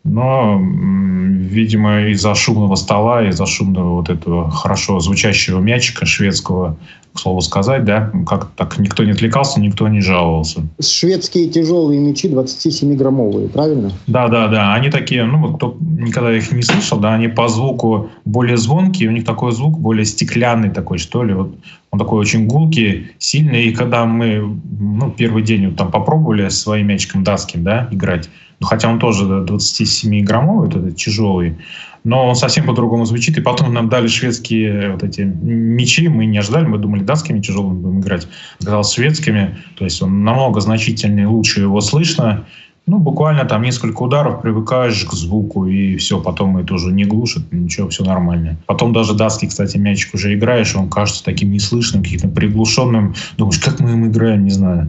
но, 0.06 0.60
видимо, 0.60 2.06
из-за 2.08 2.34
шумного 2.34 2.76
стола, 2.76 3.28
из-за 3.28 3.46
шумного 3.46 3.94
вот 3.96 4.08
этого 4.08 4.50
хорошо 4.50 5.00
звучащего 5.00 5.60
мячика 5.60 6.06
шведского, 6.06 6.76
к 7.12 7.18
слову 7.18 7.40
сказать, 7.40 7.84
да, 7.84 8.12
как 8.26 8.50
так 8.56 8.78
никто 8.78 9.02
не 9.02 9.12
отвлекался, 9.12 9.58
никто 9.60 9.88
не 9.88 10.00
жаловался. 10.00 10.66
Шведские 10.80 11.48
тяжелые 11.48 11.98
мячи 11.98 12.28
27-граммовые, 12.28 13.48
правильно? 13.48 13.90
Да, 14.06 14.28
да, 14.28 14.48
да. 14.48 14.74
Они 14.74 14.90
такие, 14.90 15.24
ну, 15.24 15.54
кто 15.54 15.76
никогда 15.80 16.36
их 16.36 16.52
не 16.52 16.62
слышал, 16.62 16.98
да, 16.98 17.14
они 17.14 17.28
по 17.28 17.48
звуку 17.48 18.10
более 18.24 18.58
звонкие, 18.58 19.08
у 19.08 19.12
них 19.12 19.24
такой 19.24 19.52
звук 19.52 19.78
более 19.78 20.04
стеклянный 20.04 20.70
такой, 20.70 20.98
что 20.98 21.24
ли, 21.24 21.34
вот 21.34 21.54
он 21.96 21.98
такой 21.98 22.20
очень 22.20 22.46
гулкий, 22.46 23.12
сильный, 23.18 23.64
и 23.64 23.72
когда 23.72 24.04
мы, 24.04 24.60
ну, 24.78 25.10
первый 25.10 25.42
день 25.42 25.68
вот 25.68 25.76
там 25.76 25.90
попробовали 25.90 26.48
своим 26.50 26.88
мячиком 26.88 27.24
датским, 27.24 27.64
да, 27.64 27.88
играть, 27.90 28.28
ну, 28.60 28.66
хотя 28.66 28.90
он 28.90 28.98
тоже 28.98 29.24
27-граммовый, 29.24 30.66
вот 30.66 30.76
этот 30.76 30.96
тяжелый, 30.96 31.56
но 32.04 32.28
он 32.28 32.36
совсем 32.36 32.66
по-другому 32.66 33.04
звучит. 33.04 33.36
И 33.38 33.40
потом 33.40 33.74
нам 33.74 33.88
дали 33.88 34.06
шведские 34.06 34.92
вот 34.92 35.02
эти 35.02 35.22
мечи, 35.22 36.08
мы 36.08 36.26
не 36.26 36.38
ожидали, 36.38 36.66
мы 36.66 36.78
думали 36.78 37.02
датскими 37.02 37.40
тяжелыми 37.40 37.80
будем 37.80 38.00
играть, 38.00 38.28
оказалось 38.60 38.92
шведскими, 38.92 39.56
то 39.76 39.84
есть 39.84 40.02
он 40.02 40.22
намного 40.22 40.60
значительнее, 40.60 41.26
лучше 41.26 41.62
его 41.62 41.80
слышно, 41.80 42.44
ну, 42.86 42.98
буквально 42.98 43.44
там 43.44 43.62
несколько 43.62 44.02
ударов, 44.02 44.42
привыкаешь 44.42 45.04
к 45.04 45.12
звуку, 45.12 45.66
и 45.66 45.96
все, 45.96 46.20
потом 46.20 46.56
это 46.56 46.74
уже 46.74 46.92
не 46.92 47.04
глушит, 47.04 47.52
ничего, 47.52 47.88
все 47.88 48.04
нормально. 48.04 48.56
Потом 48.66 48.92
даже 48.92 49.14
датский, 49.14 49.48
кстати, 49.48 49.76
мячик 49.76 50.14
уже 50.14 50.32
играешь, 50.34 50.76
он 50.76 50.88
кажется 50.88 51.24
таким 51.24 51.50
неслышным, 51.50 52.04
каким-то 52.04 52.28
приглушенным. 52.28 53.14
Думаешь, 53.38 53.58
как 53.58 53.80
мы 53.80 53.90
им 53.90 54.06
играем, 54.06 54.44
не 54.44 54.50
знаю. 54.50 54.88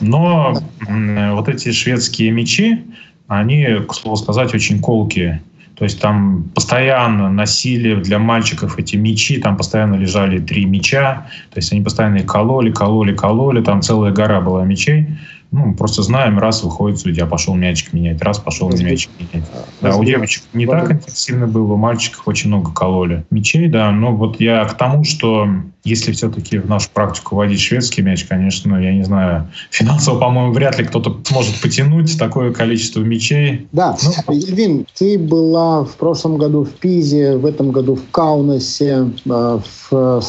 Но 0.00 0.58
вот 0.88 1.48
эти 1.48 1.70
шведские 1.70 2.32
мячи, 2.32 2.84
они, 3.28 3.64
к 3.88 3.94
слову 3.94 4.16
сказать, 4.16 4.52
очень 4.52 4.80
колкие. 4.80 5.40
То 5.76 5.84
есть 5.84 6.00
там 6.00 6.44
постоянно 6.54 7.30
носили 7.30 7.94
для 8.02 8.18
мальчиков 8.18 8.78
эти 8.78 8.96
мечи, 8.96 9.38
там 9.38 9.56
постоянно 9.56 9.94
лежали 9.94 10.38
три 10.38 10.64
меча, 10.64 11.26
то 11.50 11.58
есть 11.58 11.70
они 11.70 11.82
постоянно 11.82 12.16
их 12.16 12.26
кололи, 12.26 12.72
кололи, 12.72 13.14
кололи, 13.14 13.62
там 13.62 13.82
целая 13.82 14.10
гора 14.10 14.40
была 14.40 14.64
мечей. 14.64 15.06
Ну, 15.52 15.74
просто 15.74 16.02
знаем, 16.02 16.38
раз 16.38 16.62
выходит 16.62 16.98
судья, 16.98 17.26
пошел 17.26 17.54
мячик 17.54 17.92
менять, 17.92 18.20
раз 18.22 18.38
пошел 18.38 18.68
Разбить. 18.68 18.86
мячик 18.86 19.10
менять. 19.18 19.48
Да, 19.80 19.96
у 19.96 20.04
девочек 20.04 20.42
не 20.52 20.66
так 20.66 20.90
интенсивно 20.90 21.46
было, 21.46 21.74
у 21.74 21.76
мальчиков 21.76 22.26
очень 22.26 22.48
много 22.48 22.72
кололи. 22.72 23.24
Мечей, 23.30 23.68
да, 23.68 23.90
но 23.90 24.14
вот 24.14 24.40
я 24.40 24.64
к 24.64 24.76
тому, 24.76 25.04
что 25.04 25.48
если 25.86 26.12
все-таки 26.12 26.58
в 26.58 26.68
нашу 26.68 26.90
практику 26.92 27.36
вводить 27.36 27.60
шведский 27.60 28.02
мяч, 28.02 28.24
конечно, 28.24 28.76
я 28.76 28.92
не 28.92 29.04
знаю, 29.04 29.48
финансово, 29.70 30.18
по-моему, 30.18 30.52
вряд 30.52 30.78
ли 30.78 30.84
кто-то 30.84 31.16
сможет 31.24 31.60
потянуть 31.62 32.18
такое 32.18 32.52
количество 32.52 33.00
мячей. 33.00 33.68
Да, 33.70 33.96
ну, 34.02 34.34
Ельвин, 34.34 34.86
ты 34.98 35.16
была 35.18 35.84
в 35.84 35.94
прошлом 35.96 36.38
году 36.38 36.64
в 36.64 36.70
Пизе, 36.70 37.36
в 37.36 37.46
этом 37.46 37.70
году 37.70 37.94
в 37.94 38.10
Каунасе, 38.10 39.12
э, 39.24 39.60
в, 39.90 40.22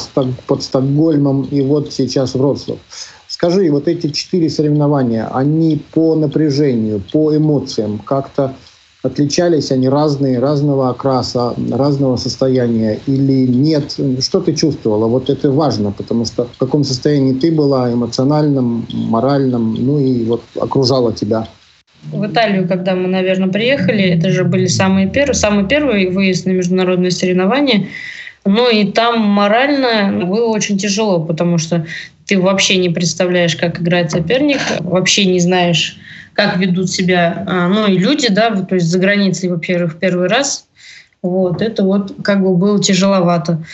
под 0.46 0.62
Стокгольмом 0.62 1.42
и 1.42 1.60
вот 1.60 1.92
сейчас 1.92 2.34
в 2.34 2.38
Вроцлав. 2.38 2.78
Скажи, 3.38 3.70
вот 3.70 3.86
эти 3.86 4.08
четыре 4.08 4.50
соревнования, 4.50 5.28
они 5.32 5.80
по 5.92 6.16
напряжению, 6.16 7.00
по 7.12 7.36
эмоциям 7.36 8.00
как-то 8.04 8.54
отличались, 9.04 9.70
они 9.70 9.88
разные, 9.88 10.40
разного 10.40 10.90
окраса, 10.90 11.54
разного 11.70 12.16
состояния 12.16 12.98
или 13.06 13.46
нет? 13.46 13.94
Что 14.18 14.40
ты 14.40 14.54
чувствовала? 14.54 15.06
Вот 15.06 15.30
это 15.30 15.52
важно, 15.52 15.92
потому 15.92 16.24
что 16.24 16.46
в 16.46 16.58
каком 16.58 16.82
состоянии 16.82 17.32
ты 17.32 17.52
была, 17.52 17.92
эмоциональном, 17.92 18.88
моральном, 18.92 19.74
ну 19.74 20.00
и 20.00 20.24
вот 20.24 20.42
окружала 20.60 21.12
тебя. 21.12 21.46
В 22.12 22.26
Италию, 22.26 22.66
когда 22.66 22.96
мы, 22.96 23.06
наверное, 23.06 23.50
приехали, 23.50 24.02
это 24.02 24.30
же 24.30 24.42
были 24.42 24.66
самые 24.66 25.08
первые, 25.08 25.34
самый 25.34 25.64
первый 25.68 26.10
выезд 26.10 26.44
на 26.44 26.50
международные 26.50 27.12
соревнования. 27.12 27.86
Ну 28.44 28.68
и 28.68 28.90
там 28.90 29.20
морально 29.20 30.26
было 30.26 30.48
очень 30.48 30.76
тяжело, 30.76 31.20
потому 31.20 31.58
что 31.58 31.86
ты 32.28 32.38
вообще 32.38 32.76
не 32.76 32.90
представляешь, 32.90 33.56
как 33.56 33.80
играет 33.80 34.10
соперник, 34.10 34.60
вообще 34.80 35.24
не 35.24 35.40
знаешь, 35.40 35.98
как 36.34 36.58
ведут 36.58 36.90
себя, 36.90 37.42
а, 37.46 37.68
ну 37.68 37.86
и 37.86 37.98
люди, 37.98 38.28
да, 38.30 38.50
то 38.50 38.74
есть 38.74 38.86
за 38.86 38.98
границей, 38.98 39.48
во-первых, 39.48 39.94
в 39.94 39.98
первый 39.98 40.28
раз. 40.28 40.66
Вот, 41.22 41.62
это 41.62 41.82
вот 41.82 42.14
как 42.22 42.42
бы 42.42 42.54
было 42.54 42.80
тяжеловато. 42.80 43.64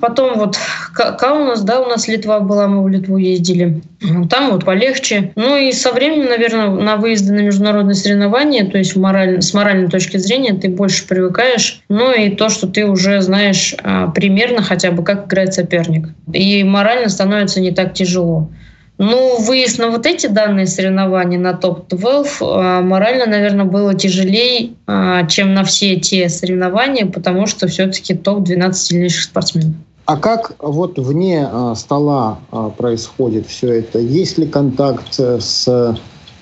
Потом 0.00 0.38
вот 0.38 0.56
Каунас, 0.94 1.62
да, 1.62 1.80
у 1.80 1.86
нас 1.86 2.08
Литва 2.08 2.40
была, 2.40 2.66
мы 2.66 2.82
в 2.82 2.88
Литву 2.88 3.18
ездили. 3.18 3.82
Там 4.30 4.50
вот 4.50 4.64
полегче. 4.64 5.32
Ну 5.36 5.56
и 5.56 5.72
со 5.72 5.92
временем, 5.92 6.26
наверное, 6.26 6.70
на 6.70 6.96
выезды 6.96 7.32
на 7.32 7.40
международные 7.40 7.94
соревнования, 7.94 8.64
то 8.66 8.78
есть 8.78 8.96
мораль, 8.96 9.42
с 9.42 9.52
моральной 9.52 9.88
точки 9.88 10.16
зрения 10.16 10.54
ты 10.54 10.68
больше 10.68 11.06
привыкаешь. 11.06 11.82
Ну 11.88 12.12
и 12.12 12.30
то, 12.30 12.48
что 12.48 12.66
ты 12.66 12.86
уже 12.86 13.20
знаешь 13.20 13.74
а, 13.82 14.08
примерно 14.08 14.62
хотя 14.62 14.90
бы, 14.90 15.04
как 15.04 15.26
играет 15.26 15.54
соперник. 15.54 16.08
И 16.32 16.64
морально 16.64 17.08
становится 17.08 17.60
не 17.60 17.72
так 17.72 17.92
тяжело. 17.94 18.48
Ну, 18.98 19.38
выезд 19.40 19.78
на 19.78 19.90
вот 19.90 20.06
эти 20.06 20.26
данные 20.26 20.66
соревнования, 20.66 21.38
на 21.38 21.52
топ-12, 21.52 22.26
а, 22.40 22.80
морально, 22.80 23.26
наверное, 23.26 23.66
было 23.66 23.94
тяжелее, 23.94 24.70
а, 24.86 25.26
чем 25.26 25.52
на 25.52 25.64
все 25.64 25.96
те 26.00 26.28
соревнования, 26.30 27.04
потому 27.04 27.46
что 27.46 27.66
все-таки 27.66 28.14
топ-12 28.14 28.72
сильнейших 28.72 29.24
спортсменов. 29.24 29.74
А 30.06 30.16
как 30.16 30.54
вот 30.60 30.98
вне 30.98 31.46
а, 31.50 31.74
стола 31.74 32.38
происходит 32.78 33.46
все 33.48 33.80
это? 33.80 33.98
Есть 33.98 34.38
ли 34.38 34.46
контакт 34.46 35.12
с 35.12 35.98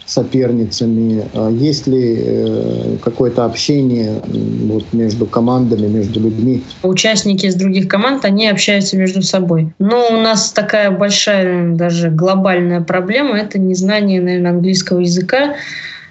соперницами? 0.06 1.24
А 1.34 1.50
есть 1.50 1.86
ли 1.86 2.16
э, 2.18 2.96
какое-то 3.02 3.44
общение 3.44 4.20
вот, 4.24 4.92
между 4.92 5.26
командами, 5.26 5.86
между 5.86 6.20
людьми? 6.20 6.62
Участники 6.82 7.46
из 7.46 7.54
других 7.54 7.88
команд, 7.88 8.24
они 8.24 8.48
общаются 8.48 8.96
между 8.96 9.22
собой. 9.22 9.72
Но 9.78 10.08
у 10.10 10.20
нас 10.20 10.52
такая 10.52 10.90
большая, 10.90 11.74
даже 11.74 12.10
глобальная 12.10 12.80
проблема– 12.80 13.38
это 13.38 13.58
незнание, 13.58 14.20
наверное, 14.20 14.50
английского 14.52 15.00
языка 15.00 15.54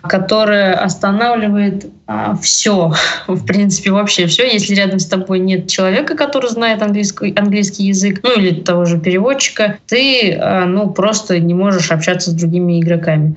которая 0.04 0.74
останавливает 0.74 1.86
а, 2.08 2.36
все, 2.36 2.94
в 3.28 3.46
принципе, 3.46 3.92
вообще 3.92 4.28
все. 4.28 4.52
Если 4.52 4.76
рядом 4.76 5.00
с 5.00 5.06
тобой 5.06 5.40
нет 5.40 5.68
человека, 5.68 6.16
который 6.16 6.50
знает 6.50 6.82
английский, 6.82 7.34
английский 7.36 7.86
язык, 7.86 8.20
ну 8.24 8.38
или 8.38 8.62
того 8.62 8.86
же 8.86 9.00
переводчика, 9.00 9.78
ты 9.88 10.34
а, 10.34 10.66
ну, 10.66 10.90
просто 10.90 11.40
не 11.40 11.54
можешь 11.54 11.92
общаться 11.92 12.32
с 12.32 12.34
другими 12.34 12.80
игроками. 12.80 13.36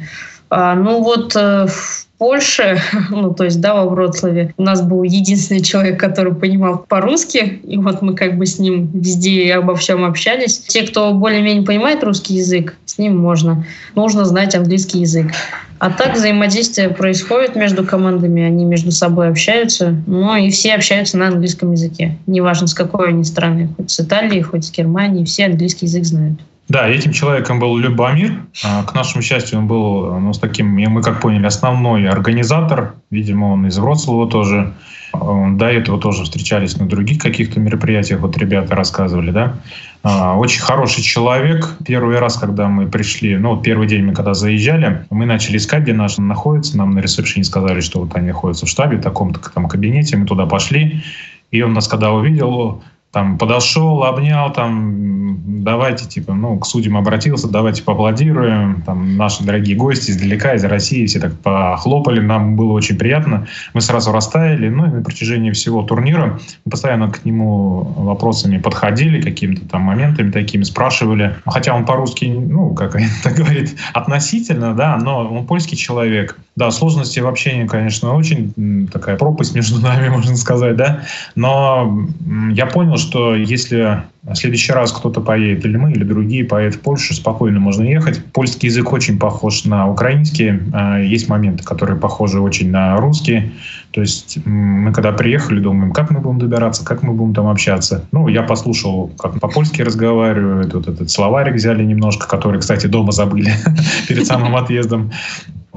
А, 0.48 0.74
ну 0.74 1.02
вот 1.02 1.34
э, 1.34 1.66
в 1.66 2.06
Польше, 2.18 2.80
ну 3.10 3.34
то 3.34 3.44
есть 3.44 3.60
да, 3.60 3.74
во 3.74 3.88
Вроцлаве, 3.88 4.54
у 4.56 4.62
нас 4.62 4.82
был 4.82 5.02
единственный 5.02 5.60
человек, 5.60 6.00
который 6.00 6.34
понимал 6.34 6.84
по-русски, 6.88 7.60
и 7.64 7.76
вот 7.76 8.00
мы 8.00 8.14
как 8.14 8.38
бы 8.38 8.46
с 8.46 8.58
ним 8.58 8.90
везде 8.94 9.52
обо 9.54 9.74
всем 9.74 10.04
общались. 10.04 10.58
Те, 10.58 10.86
кто 10.86 11.12
более-менее 11.12 11.64
понимает 11.64 12.02
русский 12.04 12.34
язык, 12.34 12.76
с 12.86 12.98
ним 12.98 13.18
можно. 13.18 13.66
Нужно 13.94 14.24
знать 14.24 14.54
английский 14.54 15.00
язык. 15.00 15.32
А 15.78 15.90
так 15.90 16.14
взаимодействие 16.14 16.88
происходит 16.88 17.54
между 17.54 17.84
командами, 17.84 18.42
они 18.42 18.64
между 18.64 18.92
собой 18.92 19.28
общаются, 19.28 19.94
но 20.06 20.34
и 20.36 20.50
все 20.50 20.74
общаются 20.74 21.18
на 21.18 21.28
английском 21.28 21.72
языке. 21.72 22.16
Неважно, 22.26 22.66
с 22.66 22.72
какой 22.72 23.10
они 23.10 23.24
страны, 23.24 23.68
хоть 23.76 23.90
с 23.90 24.00
Италии, 24.00 24.40
хоть 24.40 24.64
с 24.64 24.72
Германии, 24.72 25.24
все 25.26 25.46
английский 25.46 25.84
язык 25.84 26.04
знают. 26.04 26.40
Да, 26.68 26.88
этим 26.88 27.12
человеком 27.12 27.60
был 27.60 27.76
Любомир. 27.76 28.42
А, 28.64 28.82
к 28.82 28.94
нашему 28.94 29.22
счастью, 29.22 29.60
он 29.60 29.66
был 29.68 30.18
ну, 30.18 30.32
с 30.32 30.38
таким, 30.38 30.68
мы 30.68 31.02
как 31.02 31.20
поняли, 31.20 31.46
основной 31.46 32.08
организатор. 32.08 32.94
Видимо, 33.10 33.46
он 33.46 33.66
из 33.66 33.78
Вроцлава 33.78 34.28
тоже. 34.28 34.74
До 35.12 35.66
этого 35.66 35.98
тоже 35.98 36.24
встречались 36.24 36.76
на 36.76 36.86
других 36.86 37.22
каких-то 37.22 37.58
мероприятиях, 37.60 38.20
вот 38.20 38.36
ребята 38.36 38.74
рассказывали, 38.74 39.30
да. 39.30 39.54
А, 40.02 40.36
очень 40.36 40.60
хороший 40.60 41.02
человек. 41.02 41.76
Первый 41.84 42.18
раз, 42.18 42.36
когда 42.36 42.68
мы 42.68 42.86
пришли, 42.86 43.36
ну, 43.36 43.56
первый 43.60 43.86
день 43.88 44.04
мы 44.04 44.14
когда 44.14 44.34
заезжали, 44.34 45.06
мы 45.10 45.26
начали 45.26 45.56
искать, 45.56 45.84
где 45.84 45.92
наш 45.92 46.18
находится. 46.18 46.76
Нам 46.76 46.90
на 46.90 46.98
ресепшене 46.98 47.44
сказали, 47.44 47.80
что 47.80 48.00
вот 48.00 48.14
они 48.14 48.28
находятся 48.28 48.66
в 48.66 48.68
штабе, 48.68 48.98
в 48.98 49.02
таком-то 49.02 49.40
там 49.52 49.68
кабинете. 49.68 50.16
Мы 50.16 50.26
туда 50.26 50.46
пошли. 50.46 51.02
И 51.50 51.62
он 51.62 51.72
нас, 51.72 51.88
когда 51.88 52.12
увидел, 52.12 52.82
там 53.16 53.38
подошел, 53.38 54.04
обнял, 54.04 54.52
там, 54.52 55.62
давайте, 55.64 56.04
типа, 56.04 56.34
ну, 56.34 56.58
к 56.58 56.66
судьям 56.66 56.98
обратился, 56.98 57.48
давайте 57.48 57.82
поаплодируем, 57.82 58.82
там, 58.84 59.16
наши 59.16 59.42
дорогие 59.42 59.74
гости 59.74 60.10
издалека, 60.10 60.52
из 60.52 60.64
России, 60.64 61.06
все 61.06 61.18
так 61.18 61.32
похлопали, 61.40 62.20
нам 62.20 62.56
было 62.56 62.72
очень 62.72 62.98
приятно, 62.98 63.46
мы 63.72 63.80
сразу 63.80 64.12
растаяли, 64.12 64.68
ну, 64.68 64.84
и 64.84 64.88
на 64.90 65.02
протяжении 65.02 65.50
всего 65.52 65.82
турнира 65.82 66.38
мы 66.66 66.70
постоянно 66.70 67.10
к 67.10 67.24
нему 67.24 67.84
вопросами 67.96 68.58
подходили, 68.58 69.22
какими-то 69.22 69.66
там 69.66 69.80
моментами 69.80 70.30
такими 70.30 70.64
спрашивали, 70.64 71.36
хотя 71.46 71.74
он 71.74 71.86
по-русски, 71.86 72.26
ну, 72.26 72.74
как 72.74 72.96
это 72.96 73.30
говорит, 73.34 73.76
относительно, 73.94 74.74
да, 74.74 74.98
но 74.98 75.26
он 75.26 75.46
польский 75.46 75.78
человек, 75.78 76.38
да, 76.54 76.70
сложности 76.70 77.20
в 77.20 77.26
общении, 77.26 77.66
конечно, 77.66 78.14
очень 78.14 78.88
такая 78.92 79.16
пропасть 79.16 79.54
между 79.54 79.80
нами, 79.80 80.08
можно 80.10 80.36
сказать, 80.36 80.76
да, 80.76 81.00
но 81.34 82.06
я 82.52 82.66
понял, 82.66 82.98
что 82.98 83.05
если 83.14 84.02
в 84.22 84.34
следующий 84.34 84.72
раз 84.72 84.92
кто-то 84.92 85.20
поедет, 85.20 85.64
или 85.64 85.76
мы, 85.76 85.92
или 85.92 86.04
другие 86.04 86.44
поедут 86.44 86.80
в 86.80 86.82
Польшу, 86.82 87.14
спокойно 87.14 87.60
можно 87.60 87.84
ехать. 87.84 88.24
Польский 88.32 88.68
язык 88.68 88.92
очень 88.92 89.18
похож 89.18 89.64
на 89.64 89.88
украинский. 89.88 90.60
А, 90.72 90.98
есть 90.98 91.28
моменты, 91.28 91.62
которые 91.62 91.98
похожи 91.98 92.40
очень 92.40 92.70
на 92.70 92.96
русский. 92.96 93.52
То 93.92 94.00
есть 94.00 94.38
мы 94.44 94.92
когда 94.92 95.12
приехали, 95.12 95.60
думаем, 95.60 95.92
как 95.92 96.10
мы 96.10 96.20
будем 96.20 96.38
добираться, 96.38 96.84
как 96.84 97.02
мы 97.02 97.14
будем 97.14 97.34
там 97.34 97.46
общаться. 97.46 98.04
Ну, 98.12 98.28
я 98.28 98.42
послушал, 98.42 99.10
как 99.18 99.40
по-польски 99.40 99.80
разговаривают, 99.82 100.74
вот 100.74 100.88
этот 100.88 101.10
словарик 101.10 101.54
взяли 101.54 101.84
немножко, 101.84 102.28
который, 102.28 102.60
кстати, 102.60 102.88
дома 102.88 103.12
забыли 103.12 103.52
перед 104.08 104.26
самым 104.26 104.56
отъездом. 104.56 105.12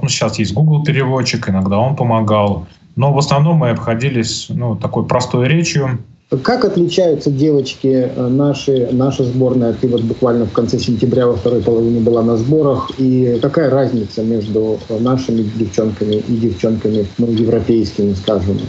Ну, 0.02 0.10
сейчас 0.10 0.40
есть 0.40 0.54
Google 0.54 0.84
переводчик, 0.84 1.50
иногда 1.50 1.78
он 1.78 1.96
помогал. 1.96 2.68
Но 2.96 3.14
в 3.14 3.18
основном 3.18 3.58
мы 3.58 3.70
обходились 3.70 4.48
ну, 4.50 4.76
такой 4.76 5.06
простой 5.06 5.48
речью, 5.48 6.00
как 6.38 6.64
отличаются 6.64 7.32
девочки 7.32 7.88
э, 7.88 8.28
наши, 8.28 8.90
наша 8.92 9.24
сборная? 9.24 9.74
Ты 9.74 9.88
вот 9.88 10.02
буквально 10.02 10.46
в 10.46 10.52
конце 10.52 10.78
сентября 10.78 11.26
во 11.26 11.36
второй 11.36 11.62
половине 11.62 12.02
была 12.02 12.22
на 12.22 12.38
сборах. 12.38 12.92
И 13.00 13.40
какая 13.42 13.72
разница 13.72 14.22
между 14.22 14.80
нашими 15.00 15.42
девчонками 15.42 16.16
и 16.16 16.38
девчонками, 16.38 17.08
ну, 17.18 17.32
европейскими, 17.32 18.14
скажем? 18.14 18.60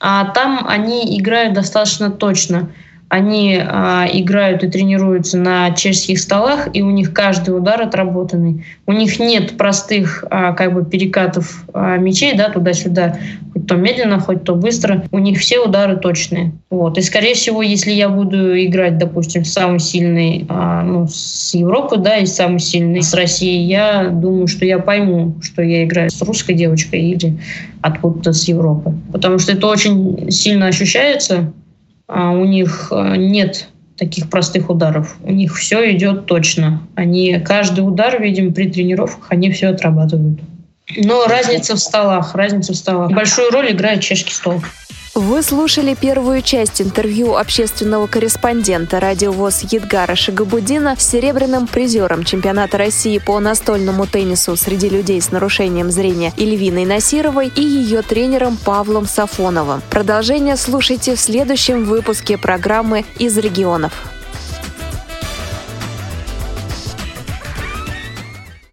А 0.00 0.26
там 0.32 0.66
они 0.68 1.18
играют 1.18 1.54
достаточно 1.54 2.10
точно 2.10 2.70
они 3.08 3.60
а, 3.60 4.06
играют 4.12 4.64
и 4.64 4.68
тренируются 4.68 5.38
на 5.38 5.70
чешских 5.72 6.18
столах, 6.18 6.68
и 6.72 6.82
у 6.82 6.90
них 6.90 7.12
каждый 7.12 7.56
удар 7.56 7.80
отработанный. 7.80 8.64
У 8.86 8.92
них 8.92 9.20
нет 9.20 9.56
простых 9.56 10.24
а, 10.28 10.52
как 10.54 10.74
бы 10.74 10.84
перекатов 10.84 11.64
а, 11.72 11.98
мячей 11.98 12.36
да, 12.36 12.50
туда-сюда, 12.50 13.16
хоть 13.52 13.66
то 13.68 13.76
медленно, 13.76 14.18
хоть 14.18 14.42
то 14.42 14.56
быстро. 14.56 15.04
У 15.12 15.18
них 15.20 15.38
все 15.38 15.60
удары 15.60 15.96
точные. 15.96 16.52
Вот. 16.68 16.98
И, 16.98 17.02
скорее 17.02 17.34
всего, 17.34 17.62
если 17.62 17.92
я 17.92 18.08
буду 18.08 18.58
играть, 18.64 18.98
допустим, 18.98 19.44
самый 19.44 19.78
сильный 19.78 20.44
а, 20.48 20.82
ну, 20.82 21.06
с 21.06 21.54
Европы, 21.54 21.98
да, 21.98 22.16
и 22.16 22.26
самый 22.26 22.58
сильный 22.58 23.02
с 23.02 23.14
России, 23.14 23.60
я 23.60 24.08
думаю, 24.08 24.48
что 24.48 24.64
я 24.64 24.80
пойму, 24.80 25.36
что 25.42 25.62
я 25.62 25.84
играю 25.84 26.10
с 26.10 26.20
русской 26.22 26.54
девочкой 26.54 27.02
или 27.02 27.38
откуда-то 27.82 28.32
с 28.32 28.48
Европы. 28.48 28.94
Потому 29.12 29.38
что 29.38 29.52
это 29.52 29.68
очень 29.68 30.28
сильно 30.32 30.66
ощущается, 30.66 31.52
у 32.08 32.44
них 32.44 32.88
э, 32.90 33.16
нет 33.16 33.68
таких 33.96 34.28
простых 34.30 34.70
ударов. 34.70 35.16
У 35.22 35.32
них 35.32 35.56
все 35.56 35.90
идет 35.92 36.26
точно. 36.26 36.86
Они 36.94 37.38
каждый 37.40 37.80
удар, 37.80 38.20
видим, 38.20 38.52
при 38.52 38.70
тренировках 38.70 39.26
они 39.30 39.50
все 39.50 39.68
отрабатывают. 39.68 40.40
Но 40.96 41.26
разница 41.26 41.74
в 41.74 41.78
столах, 41.78 42.34
разница 42.34 42.72
в 42.72 42.76
столах. 42.76 43.10
Большую 43.10 43.50
роль 43.50 43.72
играет 43.72 44.02
чешский 44.02 44.32
стол. 44.32 44.60
Вы 45.16 45.42
слушали 45.42 45.96
первую 45.98 46.42
часть 46.42 46.82
интервью 46.82 47.36
общественного 47.36 48.06
корреспондента 48.06 49.00
радиовоз 49.00 49.62
Едгара 49.62 50.14
Шагабудина 50.14 50.94
с 50.98 51.08
серебряным 51.08 51.66
призером 51.66 52.22
чемпионата 52.22 52.76
России 52.76 53.16
по 53.16 53.40
настольному 53.40 54.06
теннису 54.06 54.56
среди 54.56 54.90
людей 54.90 55.22
с 55.22 55.30
нарушением 55.30 55.90
зрения 55.90 56.34
Ильвиной 56.36 56.84
Насировой 56.84 57.50
и 57.56 57.62
ее 57.62 58.02
тренером 58.02 58.58
Павлом 58.62 59.06
Сафоновым. 59.06 59.80
Продолжение 59.88 60.58
слушайте 60.58 61.16
в 61.16 61.18
следующем 61.18 61.86
выпуске 61.86 62.36
программы 62.36 63.06
«Из 63.18 63.38
регионов». 63.38 64.15